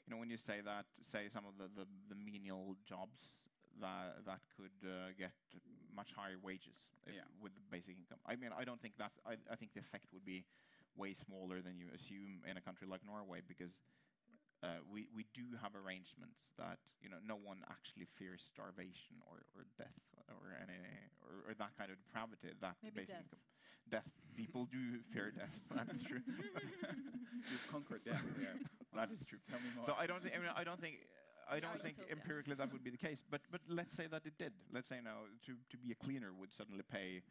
[0.06, 3.39] you know, when you say that say some of the the, the menial jobs
[3.80, 5.32] that that could uh, get
[5.96, 7.22] much higher wages if Yeah.
[7.42, 8.20] with the basic income.
[8.26, 10.46] I mean I don't think that's I, I think the effect would be
[10.96, 13.78] way smaller than you assume in a country like Norway because.
[14.64, 19.44] Uh, we, we do have arrangements that you know no one actually fears starvation or,
[19.60, 20.00] or death
[20.32, 20.80] or any
[21.20, 23.28] or, or that kind of depravity that Maybe basic death.
[23.28, 23.44] income
[23.92, 24.08] death
[24.40, 26.24] people do fear death that is true
[27.52, 28.24] You've conquered that.
[28.40, 28.56] Yeah.
[28.96, 29.84] that is true Tell me more.
[29.84, 30.96] so I don't think I, mean, I don't think
[31.54, 32.16] I don't think utopia.
[32.18, 35.00] empirically that would be the case but but let's say that it did let's say
[35.04, 37.22] now to to be a cleaner would suddenly pay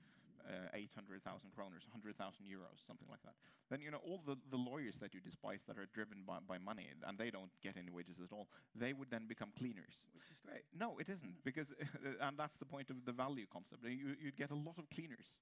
[0.49, 1.23] uh, 800,000
[1.55, 3.35] kroners, 100,000 euros, something like that.
[3.71, 6.59] Then, you know, all the, the lawyers that you despise that are driven by, by
[6.59, 10.07] money and they don't get any wages at all, they would then become cleaners.
[10.15, 10.65] Which is great.
[10.75, 11.73] No, it isn't, because,
[12.21, 13.85] and that's the point of the value concept.
[13.85, 15.35] You, you'd get a lot of cleaners,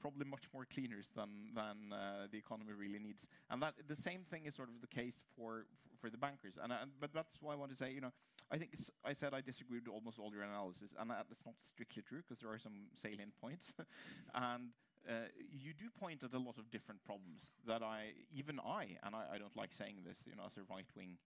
[0.00, 3.26] probably much more cleaners than, than uh, the economy really needs.
[3.50, 5.66] And that the same thing is sort of the case for,
[6.00, 6.58] for the bankers.
[6.62, 8.12] And, I, but that's why I want to say, you know,
[8.50, 8.70] I think
[9.04, 12.38] I said I disagree with almost all your analysis, and that's not strictly true because
[12.38, 13.74] there are some salient points.
[14.34, 14.70] and
[15.08, 19.14] uh, you do point at a lot of different problems that I, even I, and
[19.14, 21.18] I, don't like saying this, you know, as a right-wing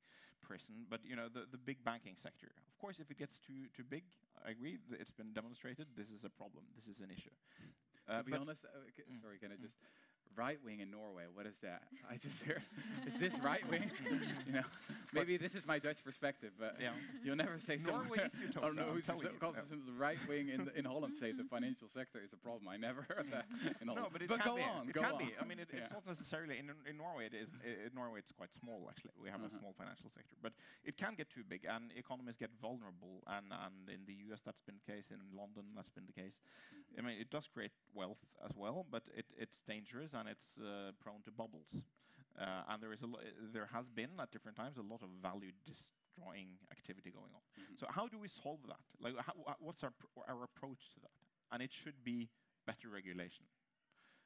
[0.46, 2.48] person, but you know, the, the big banking sector.
[2.72, 4.04] Of course, if it gets too too big,
[4.46, 4.78] I agree.
[4.92, 5.86] It's been demonstrated.
[5.96, 6.64] This is a problem.
[6.74, 7.30] This is an issue.
[8.10, 9.22] Uh, to be but- honest, uh, Mm.
[9.22, 9.78] sorry, can I just
[10.36, 11.24] right wing in Norway?
[11.32, 11.82] What is that?
[12.10, 12.60] I just hear,
[13.06, 13.90] is this right wing?
[14.46, 14.62] you know,
[15.12, 16.90] maybe this is my Dutch perspective, but Yeah.
[17.24, 19.62] you'll never say utopia, I don't know who's telling you, calls yeah.
[19.62, 22.68] themselves right wing in in Holland say the financial sector is a problem.
[22.68, 23.46] I never heard that
[23.80, 24.04] in Holland.
[24.06, 24.62] No, but it but can go be.
[24.62, 25.18] on, it go can on.
[25.18, 25.30] be.
[25.40, 25.94] I mean, it, it's Yeah.
[25.94, 27.26] not necessarily in, in Norway.
[27.26, 28.20] It is in Norway.
[28.20, 29.12] It's quite small actually.
[29.20, 29.56] We have Uh-huh.
[29.56, 30.52] a small financial sector, but
[30.84, 33.22] it can get too big, and economies get vulnerable.
[33.26, 34.42] And and in the U.S.
[34.42, 35.10] that's been the case.
[35.10, 36.40] In London that's been the case.
[36.98, 40.92] I mean, it does create wealth as well, but it, it's dangerous and it's uh,
[41.00, 41.74] prone to bubbles.
[42.38, 43.06] Uh, and there is a
[43.52, 47.42] there has been at different times a lot of value destroying activity going on.
[47.58, 47.78] Mhm.
[47.78, 48.80] So how do we solve that?
[49.00, 51.10] Like, how, what's our pr- our approach to that?
[51.52, 52.30] And it should be
[52.66, 53.44] better regulation.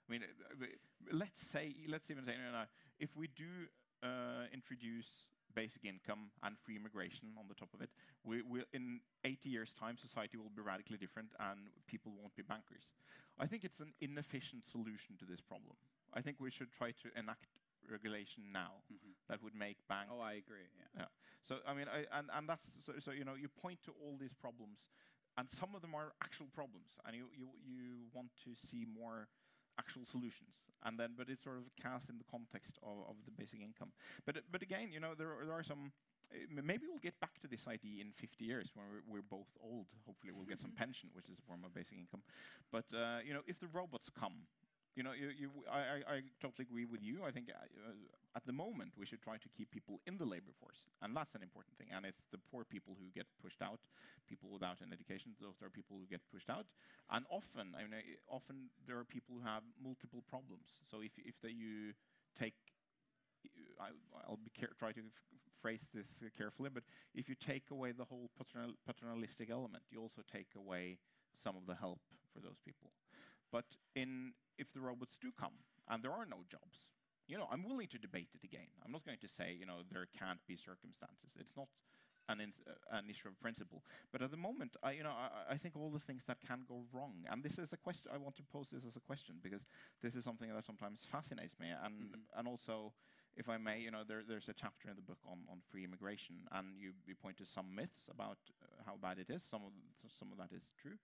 [0.09, 0.66] I mean, uh,
[1.11, 2.64] let's say, let's even say, no, no,
[2.98, 3.68] if we do
[4.02, 7.90] uh, introduce basic income and free immigration on the top of it,
[8.25, 12.43] we will in 80 years' time, society will be radically different and people won't be
[12.43, 12.90] bankers.
[13.38, 15.77] I think it's an inefficient solution to this problem.
[16.12, 17.47] I think we should try to enact
[17.90, 19.14] regulation now Mhm.
[19.29, 20.11] that would make banks.
[20.12, 20.69] Oh, I agree.
[20.97, 21.07] Yeah.
[21.43, 24.17] So I mean, I, and and that's so, so you know you point to all
[24.17, 24.88] these problems,
[25.37, 29.29] and some of them are actual problems, and you you you want to see more
[29.79, 33.33] actual solutions, and then but it's sort of cast in the context of, of the
[33.33, 33.93] basic income.
[34.27, 35.93] But but again, you know there are, there are some.
[36.33, 39.49] uh, Maybe we'll get back to this idea in 50 years when we're, we're both
[39.63, 39.87] old.
[40.07, 42.23] Hopefully, we'll get some pension, which is a form of basic income.
[42.71, 44.47] But uh, you know, if the robots come,
[44.96, 47.24] you know, you, you, I, I, totally agree with you.
[47.26, 47.90] I think uh,
[48.37, 51.35] at the moment we should try to keep people in the labor force, and that's
[51.35, 51.88] an important thing.
[51.94, 53.80] And it's the poor people who get pushed out,
[54.28, 55.33] people without an education.
[55.40, 56.66] Those are people who get pushed out,
[57.11, 60.78] and often, I mean, uh, often there are people who have multiple problems.
[60.90, 61.94] So if if they, you
[62.38, 62.54] take
[63.80, 63.88] I,
[64.28, 65.02] I'll be care- try to
[65.61, 70.22] phrase this carefully, but if you take away the whole paternal- paternalistic element, you also
[70.30, 70.98] take away
[71.35, 72.00] some of the help
[72.33, 72.90] for those people.
[73.50, 75.55] But in if the robots do come
[75.88, 76.88] and there are no jobs,
[77.27, 78.69] you know, I'm willing to debate it again.
[78.85, 81.33] I'm not going to say, you know, there can't be circumstances.
[81.38, 81.69] It's not
[82.29, 83.83] an, ins- uh, an issue of principle.
[84.12, 86.61] But at the moment, I, you know, I, I think all the things that can
[86.69, 89.37] go wrong, and this is a question I want to pose this as a question
[89.43, 89.67] because
[90.03, 92.21] this is something that sometimes fascinates me, and Mhm.
[92.38, 92.93] and also,
[93.37, 95.85] if I may, you know, there, there's a chapter in the book on, on free
[95.85, 99.43] immigration, and you, you point to some myths about uh, how bad it is.
[99.43, 99.73] Some of
[100.11, 100.97] some of that is true.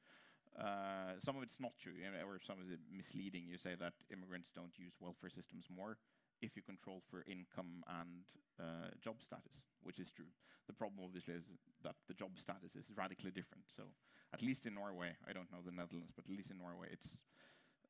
[0.58, 1.94] Uh, some of it's not true,
[2.26, 3.46] or some of it misleading.
[3.46, 5.96] You say that immigrants don't use welfare systems more
[6.42, 8.24] if you control for income and
[8.58, 10.32] uh, job status, which is true.
[10.66, 13.64] The problem, obviously, is that the job status is radically different.
[13.76, 13.84] So,
[14.32, 17.20] at least in Norway, I don't know the Netherlands, but at least in Norway, it's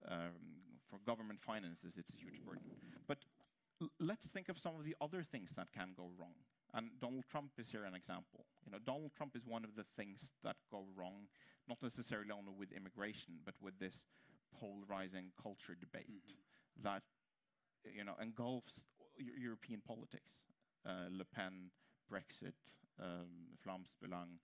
[0.09, 2.63] um, for government finances, it's a huge burden.
[3.07, 3.19] But
[3.99, 6.35] let's think of some of the other things that can go wrong.
[6.73, 8.47] And Donald Trump is here an example.
[8.65, 11.29] You know, Donald Trump is one of the things that go wrong,
[11.69, 14.07] not necessarily only with immigration, but with this
[14.59, 16.83] polarizing culture debate Mhm.
[16.83, 17.03] that
[17.85, 20.43] you know engulfs European politics.
[20.85, 21.71] Uh, Le Pen,
[22.11, 22.55] Brexit,
[22.99, 24.41] um, Vlaams Belang,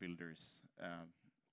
[0.00, 1.06] Wilders, uh,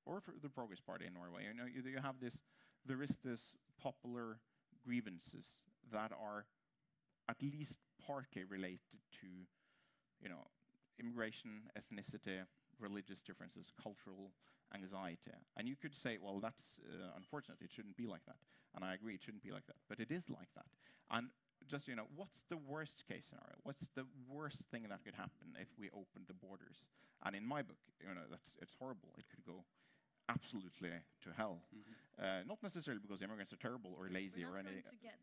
[0.05, 1.45] or for the Progress Party in Norway.
[1.45, 2.37] You know, you, you have this.
[2.85, 4.41] There is this popular
[4.83, 6.47] grievances that are
[7.29, 9.47] at least partly related to,
[10.21, 10.47] you know,
[10.99, 12.39] immigration, ethnicity,
[12.79, 14.31] religious differences, cultural
[14.73, 15.31] anxiety.
[15.57, 17.57] And you could say, well, that's uh, unfortunate.
[17.61, 18.37] It shouldn't be like that.
[18.75, 19.77] And I agree, it shouldn't be like that.
[19.87, 20.65] But it is like that.
[21.09, 21.29] And
[21.67, 23.57] just, you know, what's the worst case scenario?
[23.63, 26.83] What's the worst thing that could happen if we opened the borders?
[27.25, 29.09] And in my book, you know, that's it's horrible.
[29.17, 29.65] It could go
[30.29, 30.91] absolutely
[31.23, 31.63] to hell.
[31.73, 31.93] Mhm.
[32.23, 34.97] Uh, not necessarily because immigrants are terrible or lazy We're or not going anything.
[34.99, 35.19] to get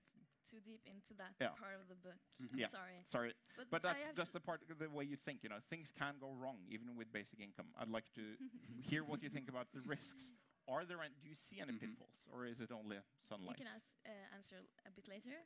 [0.49, 1.51] too deep into that Yeah.
[1.59, 2.19] part of the book.
[2.41, 2.59] Mhm.
[2.59, 2.69] Yeah.
[2.69, 3.03] sorry.
[3.07, 5.43] Sorry, But, but that's just the part of the way you think.
[5.43, 7.67] You know, things can go wrong even with basic income.
[7.79, 8.37] I'd like to
[8.91, 10.33] hear what you think about the risks.
[10.69, 11.01] Are there?
[11.03, 11.81] Any, do you see any Mhm.
[11.81, 13.07] pitfalls, or is it only sunlight?
[13.19, 13.57] you sunlight?
[13.59, 14.57] can ask, uh, answer
[14.87, 15.37] a bit later.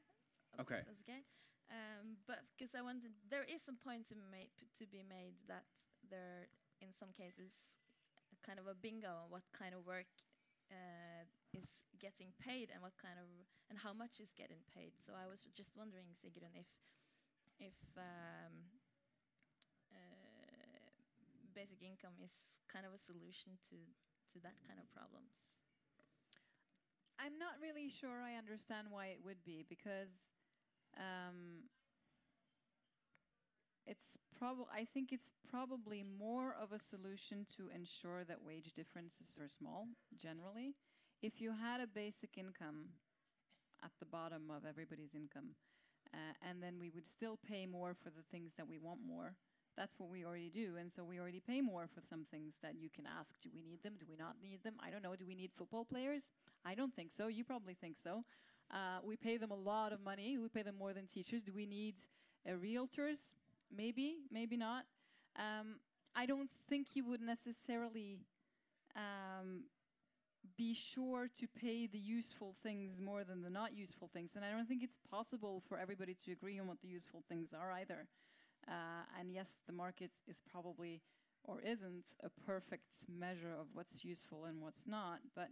[0.59, 0.83] Okay.
[0.87, 1.23] That's okay.
[1.71, 5.67] Um, but because I wanted, there is a point to make to be made that
[6.09, 6.49] there,
[6.81, 7.53] in some cases,
[8.43, 10.09] kind of a bingo on what kind of work
[10.71, 13.27] uh, is getting paid and what kind of
[13.69, 14.95] and how much is getting paid.
[14.99, 16.71] So I was just wondering, Sigrun, if
[17.61, 18.55] if um,
[19.93, 20.91] uh,
[21.55, 22.33] basic income is
[22.71, 23.79] kind of a solution to
[24.33, 25.43] to that kind of problems.
[27.21, 30.33] I'm not really sure I understand why it would be because
[30.97, 31.69] um,
[33.87, 39.39] it's probably I think it's probably more of a solution to ensure that wage differences
[39.41, 40.77] are small generally.
[41.23, 42.97] If you had a basic income
[43.85, 45.51] at the bottom of everybody's income,
[46.15, 49.35] uh, and then we would still pay more for the things that we want more.
[49.77, 52.75] That's what we already do, and so we already pay more for some things that
[52.77, 53.95] you can ask: Do we need them?
[53.99, 54.75] Do we not need them?
[54.85, 55.15] I don't know.
[55.15, 56.31] Do we need football players?
[56.65, 57.29] I don't think so.
[57.29, 58.25] You probably think so.
[58.71, 60.39] Uh, we pay them a lot of money.
[60.39, 61.43] We pay them more than teachers.
[61.43, 61.97] Do we need
[62.49, 63.35] uh, realtors?
[63.75, 64.85] Maybe, maybe not.
[65.37, 65.77] Um,
[66.15, 68.19] I don't think you would necessarily
[68.97, 69.65] um,
[70.57, 74.33] be sure to pay the useful things more than the not useful things.
[74.37, 77.53] And I don't think it's possible for everybody to agree on what the useful things
[77.53, 78.09] are either.
[78.69, 81.03] Uh, and yes, the market is probably
[81.45, 85.49] or isn't a perfect measure of what's useful and what's not, but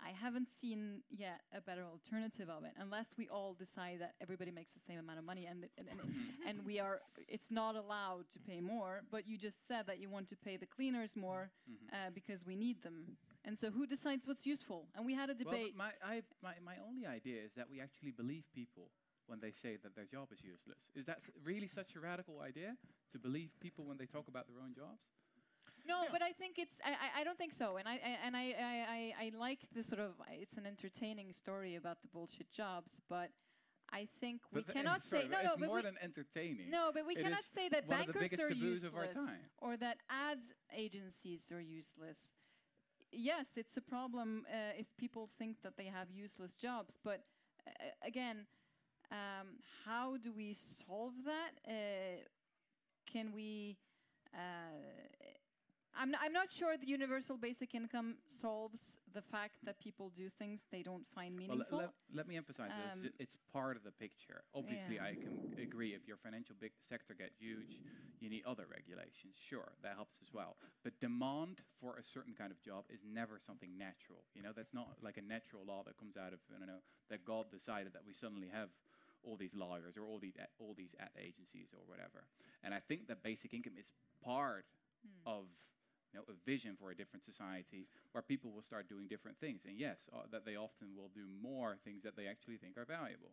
[0.00, 4.50] I haven't seen yet a better alternative of it, unless we all decide that everybody
[4.52, 6.00] makes the same amount of money and and, and,
[6.46, 9.02] and we are it's not allowed to pay more.
[9.10, 11.92] But you just said that you want to pay the cleaners more Mhm.
[11.92, 14.88] uh, because we need them, and so who decides what's useful?
[14.96, 15.46] And we had a debate.
[15.46, 15.76] Well, debate.
[15.76, 18.90] my, I, my, my only idea is that we actually believe people
[19.26, 20.90] when they say that their job is useless.
[20.94, 22.76] Is that really such a radical idea
[23.12, 25.02] to believe people when they talk about their own jobs?
[25.86, 26.08] No, Yeah.
[26.12, 26.78] but I think it's.
[26.84, 29.60] I, I, I don't think so, and I, I and I, I, I, I like
[29.74, 30.12] the sort of.
[30.30, 33.30] It's an entertaining story about the bullshit jobs, but
[33.90, 35.52] I think we the- cannot sorry, say but no, no.
[35.52, 36.70] It's but more we, than entertaining.
[36.70, 39.04] no, but we It cannot say that one of the bankers are taboos of our
[39.06, 39.38] useless time.
[39.58, 42.34] or that ads agencies are useless.
[43.10, 47.22] Yes, it's a problem uh, if people think that they have useless jobs, but
[47.66, 47.70] uh,
[48.06, 48.46] again,
[49.10, 51.52] um, how do we solve that?
[51.68, 52.22] Uh,
[53.10, 53.78] can we?
[55.96, 60.28] I'm, n- I'm not sure the universal basic income solves the fact that people do
[60.28, 61.78] things they don't find Well, meaningful.
[61.78, 62.96] let, let me emphasize this.
[62.98, 64.42] Um, ju- It's part of the picture.
[64.54, 65.04] Obviously, yeah.
[65.10, 67.80] I can agree if your financial big sector gets huge,
[68.20, 69.34] you need other regulations.
[69.38, 70.56] Sure, that helps as well.
[70.84, 74.22] But demand for a certain kind of job is never something natural.
[74.34, 76.82] You know, that's not like a natural law that comes out of, I don't know,
[77.10, 78.68] that God decided that we suddenly have
[79.24, 82.26] all these lawyers or all these all these ad agencies or whatever.
[82.62, 83.90] And I think that basic income is
[84.24, 84.64] part
[85.06, 85.30] Hmm.
[85.30, 85.44] of
[86.12, 89.62] you know, a vision for a different society where people will start doing different things.
[89.66, 92.84] And yes, uh, that they often will do more things that they actually think are
[92.86, 93.32] valuable.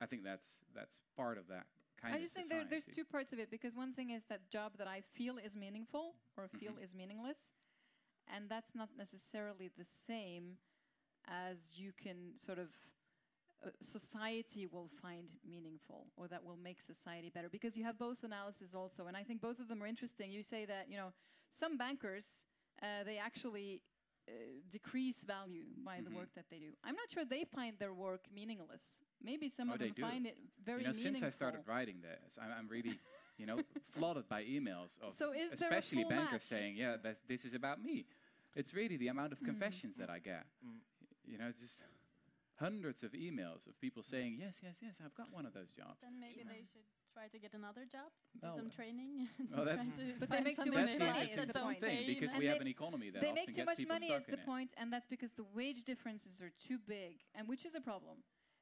[0.00, 1.66] I think that's that's part of that
[2.00, 4.10] kind I of I just think there, there's two parts of it because one thing
[4.10, 6.82] is that job that I feel is meaningful or feel Mhm.
[6.82, 7.52] is meaningless,
[8.28, 10.58] and that's not necessarily the same
[11.28, 12.68] as you can sort of
[13.64, 18.22] uh, society will find meaningful or that will make society better because you have both
[18.24, 21.12] analysis also and i think both of them are interesting you say that you know
[21.62, 22.26] some bankers
[22.82, 23.70] uh, they actually
[24.28, 24.32] uh,
[24.76, 26.16] decrease value by the Mhm.
[26.18, 28.84] work that they do i'm not sure they find their work meaningless
[29.22, 30.02] maybe some Oh, of they them do.
[30.08, 32.96] find it very you know, meaningful since I started writing this, I'm, I'm really,
[33.40, 33.58] you know,
[33.96, 36.42] flooded by emails of So is there a especially bankers match?
[36.54, 37.96] saying, "Yeah, that's, this is about me."
[38.54, 39.46] It's really the amount of Mm.
[39.50, 40.44] confessions that I get.
[40.64, 40.80] Mm.
[41.32, 41.82] You know, just
[42.66, 45.98] hundreds of emails of people saying, "Yes, yes, yes, I've got one of those jobs."
[46.02, 46.86] Then maybe they should
[47.16, 48.10] try to get another job,
[48.40, 49.28] do No, some uh, training.
[49.54, 49.90] well, that's-
[50.20, 51.80] But they make too much That's they the money like is that the point.
[51.80, 52.38] thing pay because enough.
[52.40, 54.20] we And have they- an economy that they often make too gets much money stuck
[54.20, 54.46] is in the it.
[54.52, 58.18] point, and that's because the wage differences are too big and which is a problem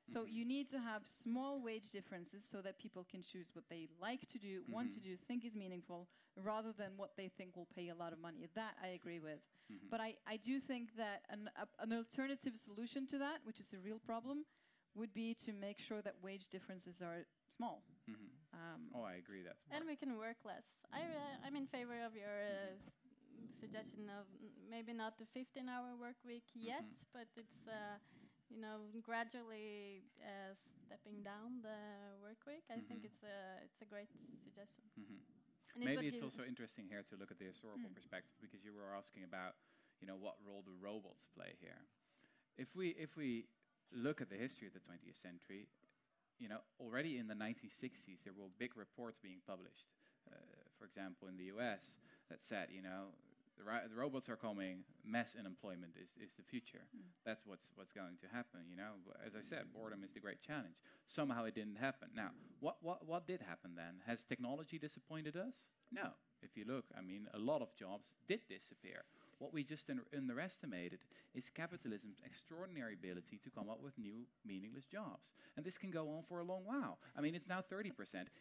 [0.07, 0.32] so Mhm.
[0.36, 4.22] you need to have small wage differences so that people can choose what they like
[4.34, 5.05] to do want to Mhm.
[5.09, 6.00] do think is meaningful
[6.36, 9.40] rather than what they think will pay a lot of money that i agree with
[9.72, 9.88] Mhm.
[9.92, 13.72] but I, I do think that an, a, an alternative solution to that which is
[13.72, 14.44] a real problem
[14.94, 18.28] would be to make sure that wage differences are small Mhm.
[18.55, 19.42] Um, Oh, I agree.
[19.42, 20.66] That's And we can work less.
[20.92, 22.78] I, uh, I'm in favor of your uh,
[23.52, 26.94] suggestion of mm, maybe not the 15-hour work week yet, Mhm.
[27.12, 27.98] but it's uh,
[28.50, 32.64] you know gradually uh, stepping down the work week.
[32.70, 33.05] I think Mhm.
[33.05, 34.11] it's a it's a great
[34.44, 34.84] suggestion.
[34.98, 35.22] Mhm.
[35.74, 37.94] And Maybe it's also interesting here to look at the historical Mm.
[37.94, 39.55] perspective because you were asking about,
[40.00, 41.86] you know, what role the robots play here.
[42.57, 43.48] If we if we
[43.92, 45.68] look at the history of the 20th century,
[46.39, 49.89] you know, already in the 1960s there were big reports being published.
[50.30, 50.37] Uh,
[50.78, 51.95] for example, in the U.S.
[52.30, 53.12] that said, you know,
[53.59, 56.82] the, ri- the robots are coming, mass unemployment is, is the future.
[56.97, 57.03] Mm.
[57.24, 58.61] That's what's what's going to happen.
[58.68, 60.74] You know, as I said, boredom is the great challenge.
[61.07, 62.09] Somehow it didn't happen.
[62.14, 62.30] Now,
[62.61, 64.03] what what what did happen then?
[64.07, 65.55] Has technology disappointed us?
[65.93, 66.11] No.
[66.43, 69.05] If you look, I mean, a lot of jobs did disappear.
[69.45, 71.01] What we just un- underestimated
[71.34, 75.34] is capitalism's extraordinary ability to come up with new, meaningless jobs.
[75.59, 76.97] And this can go on for a long while.
[77.14, 77.92] I mean, it's now 30%.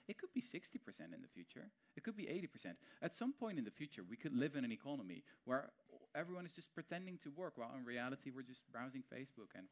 [0.07, 0.79] It could be 60%
[1.13, 1.67] in the future.
[1.97, 2.75] It could be 80%.
[3.01, 5.71] At some point in the future, we could live in an economy where
[6.15, 9.51] everyone is just pretending to work, while in reality, we're just browsing Facebook.
[9.55, 9.67] And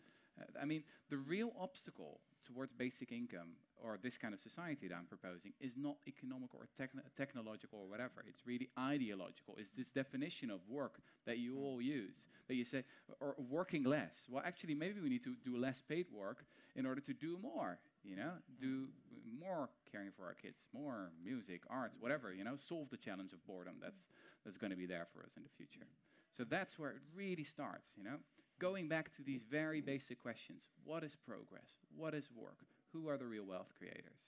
[0.61, 3.49] I mean, the real obstacle towards basic income
[3.83, 7.87] or this kind of society that I'm proposing is not economic or techno- technological or
[7.87, 8.23] whatever.
[8.27, 9.55] It's really ideological.
[9.57, 11.63] It's this definition of work that you mm.
[11.63, 12.29] all use.
[12.47, 12.83] That you say,
[13.19, 14.27] or working less.
[14.29, 17.79] Well, actually, maybe we need to do less paid work in order to do more.
[18.03, 19.39] You know, do mm.
[19.39, 22.33] more caring for our kids, more music, arts, whatever.
[22.33, 23.75] You know, solve the challenge of boredom.
[23.81, 24.03] That's
[24.43, 25.87] that's going to be there for us in the future.
[26.35, 27.89] So that's where it really starts.
[27.97, 28.17] You know,
[28.61, 31.71] going back to these very basic questions: What is progress?
[31.95, 32.59] What is work?
[32.93, 34.21] Who are the real wealth creators?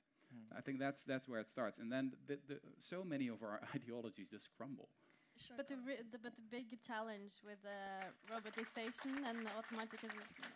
[0.57, 3.59] I think that's that's where it starts, and then the, the, so many of our
[3.75, 4.89] ideologies just crumble.
[5.37, 5.97] Sure, But the, Carl.
[6.11, 10.01] the but the big challenge with uh, robotization and automatic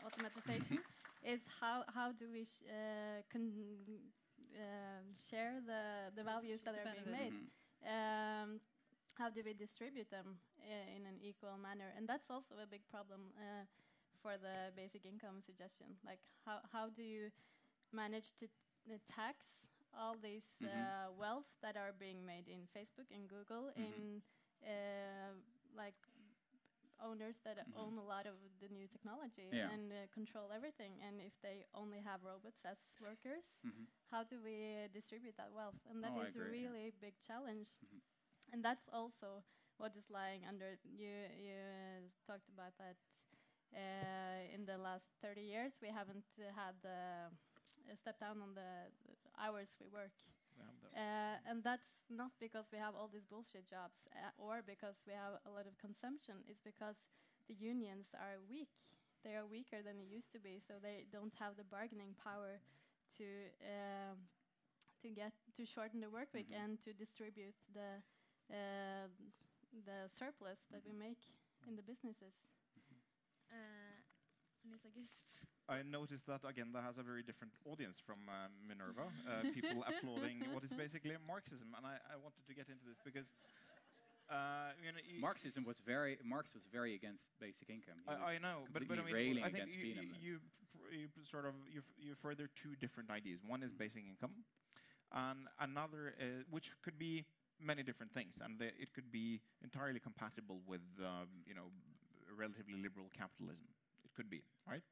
[0.06, 0.80] automatization
[1.24, 3.52] is how how do we sh- uh, con-
[4.56, 7.12] um share the the values that are being benefits.
[7.12, 7.34] made?
[7.34, 7.48] Mhm.
[7.94, 8.60] Um,
[9.18, 11.94] how do we distribute them uh, in an equal manner?
[11.98, 13.66] And that's also a big problem uh,
[14.22, 15.98] for the basic income suggestion.
[16.06, 17.32] Like how how do you
[17.92, 18.46] manage to
[18.92, 20.68] uh, tax all these Mhm.
[20.68, 23.84] uh, wealth that are being made in Facebook and Google Mhm.
[23.84, 24.22] in
[24.64, 25.34] uh,
[25.76, 25.96] like
[27.00, 27.74] owners that Mhm.
[27.78, 29.70] own a lot of the new technology Yeah.
[29.74, 33.86] and uh, control everything and if they only have robots as workers Mhm.
[34.12, 36.70] how do we uh, distribute that wealth and that Oh, is a agree, yeah.
[36.70, 38.02] really big challenge Mhm.
[38.54, 39.44] And that's also
[39.78, 42.98] what is lying under you you uh, talked about that
[43.76, 48.54] uh, in the last 30 years we haven't uh, had the uh, step down on
[48.56, 48.90] the,
[49.40, 50.12] hours we work
[50.96, 55.14] uh, and that's not because we have all these bullshit jobs uh, or because we
[55.14, 56.42] have a lot of consumption.
[56.50, 57.06] It's because
[57.48, 58.70] the unions are weak.
[59.24, 62.58] They are weaker than they used to be, so they don't have the bargaining power
[63.18, 63.26] to
[63.62, 64.18] um,
[65.02, 66.64] to get to shorten the work week Mhm.
[66.64, 68.02] and to distribute the uh,
[68.50, 71.20] the surplus that we make
[71.68, 72.34] in the businesses.
[73.52, 73.56] Uh,
[74.70, 75.48] Lisa Gist.
[75.70, 79.08] I noticed that Agenda has a very different audience from uh, Minerva.
[79.28, 83.00] Uh, people applauding what is basically Marxism, and I, I wanted to get into this
[83.04, 83.32] because
[84.30, 88.00] uh, you know, you- Marxism was very Marx was very against basic income.
[88.08, 90.24] I, I know, but, but I mean, railing I think against you, you, Biedermann.
[90.24, 90.40] you,
[90.92, 93.40] you sort of you, you further two different ideas.
[93.48, 94.44] One is basic income,
[95.16, 97.24] and another uh, which could be
[97.62, 101.70] many different things, and the, it could be entirely compatible with um, you know
[102.38, 103.68] relatively liberal capitalism.
[104.06, 104.84] It could be right,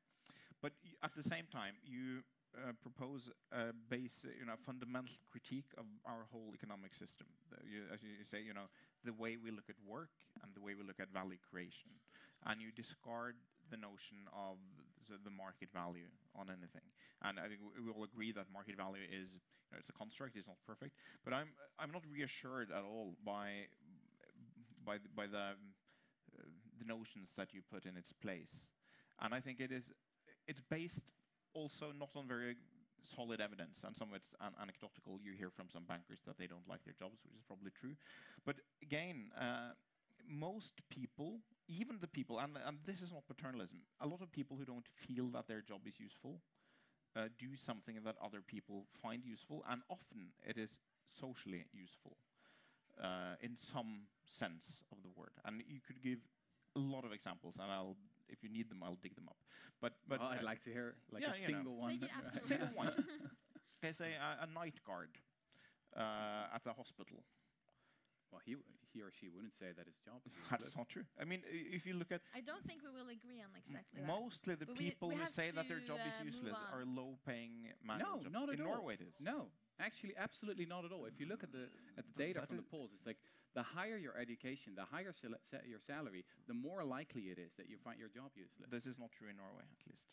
[0.62, 2.24] but at the same time, you
[2.56, 7.28] uh, propose a base, you know, fundamental critique of our whole economic system.
[7.64, 8.72] You, as you say, you know,
[9.04, 10.10] the way we look at work
[10.44, 11.92] and the way we look at value creation,
[12.46, 13.36] and you discard
[13.70, 14.58] the notion of
[15.10, 16.86] the, the market value on anything.
[17.24, 20.36] And I think we, all agree that market value is, you know, it's a construct.
[20.36, 21.50] It's not perfect, but I'm
[21.80, 23.68] I'm not reassured at all by
[24.86, 25.58] by the, by the
[26.38, 26.44] uh,
[26.80, 28.68] the notions that you put in its place.
[29.22, 29.92] And I think it is
[30.48, 31.10] it's based
[31.54, 32.56] also not on very
[33.04, 35.20] solid evidence, and some of it's an anecdotal.
[35.22, 37.96] You hear from some bankers that they don't like their jobs, which is probably true.
[38.46, 39.74] But again, uh,
[40.28, 44.58] most people, even the people, and, and this is not paternalism, a lot of people
[44.58, 46.42] who don't feel that their job is useful
[47.16, 52.18] uh, do something that other people find useful, and often it is socially useful
[53.02, 55.32] uh, in some sense of the word.
[55.46, 56.20] And you could give
[56.76, 57.96] a lot of examples, and I'll,
[58.28, 59.38] if you need them, I'll dig them up.
[59.82, 61.48] But but Well, I'd uh, like to hear like yeah, a you know.
[61.48, 61.92] single one.
[61.92, 62.26] Take it Right.
[62.26, 62.48] afterwards.
[62.48, 62.88] Single one.
[63.84, 65.10] okay, say a, a night guard
[65.96, 67.24] uh, at the hospital.
[68.36, 68.56] Well, he
[68.92, 71.08] he or she wouldn't say that his job is That's not true.
[71.16, 74.08] I mean, if you look at I don't think we will agree on exactly that.
[74.08, 76.84] mostly the But people we who say that their job is uh, move useless are
[76.84, 78.34] low-paying manual No, jobs.
[78.36, 78.76] not at In all.
[78.76, 79.16] Norway, it is.
[79.24, 79.48] No,
[79.80, 81.06] actually, absolutely not at all.
[81.06, 83.20] If you look at the at the Th- data that from the polls, it's like
[83.56, 87.56] the higher your education, the higher sal- sa- your salary, the more likely it is
[87.56, 88.68] that you find your job useless.
[88.70, 90.12] This is not true in Norway, at least.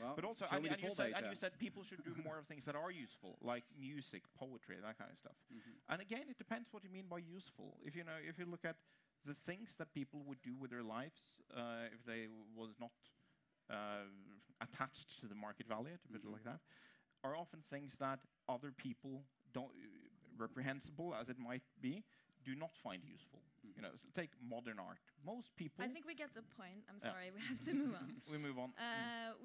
[0.00, 2.46] Well, But also, and, and you said, and you said people should do more of
[2.46, 5.36] things that are useful, like music, poetry, that kind of stuff.
[5.52, 5.74] Mhm.
[5.88, 7.78] And again, it depends what you mean by useful.
[7.84, 8.76] If you know, if you look at
[9.24, 12.92] the things that people would do with their lives uh, if they was not
[13.70, 14.04] uh,
[14.60, 16.32] attached to the market value, to put it Mhm.
[16.32, 16.60] like that,
[17.22, 19.72] are often things that other people don't,
[20.36, 22.04] reprehensible as it might be,
[22.44, 23.40] do not find useful.
[23.76, 24.98] You know, so take modern art.
[25.24, 25.82] Most people.
[25.84, 26.84] I think we get the point.
[26.88, 27.10] I'm Yeah.
[27.10, 28.22] sorry, we have to move on.
[28.30, 28.72] we move on.
[28.78, 29.34] Uh,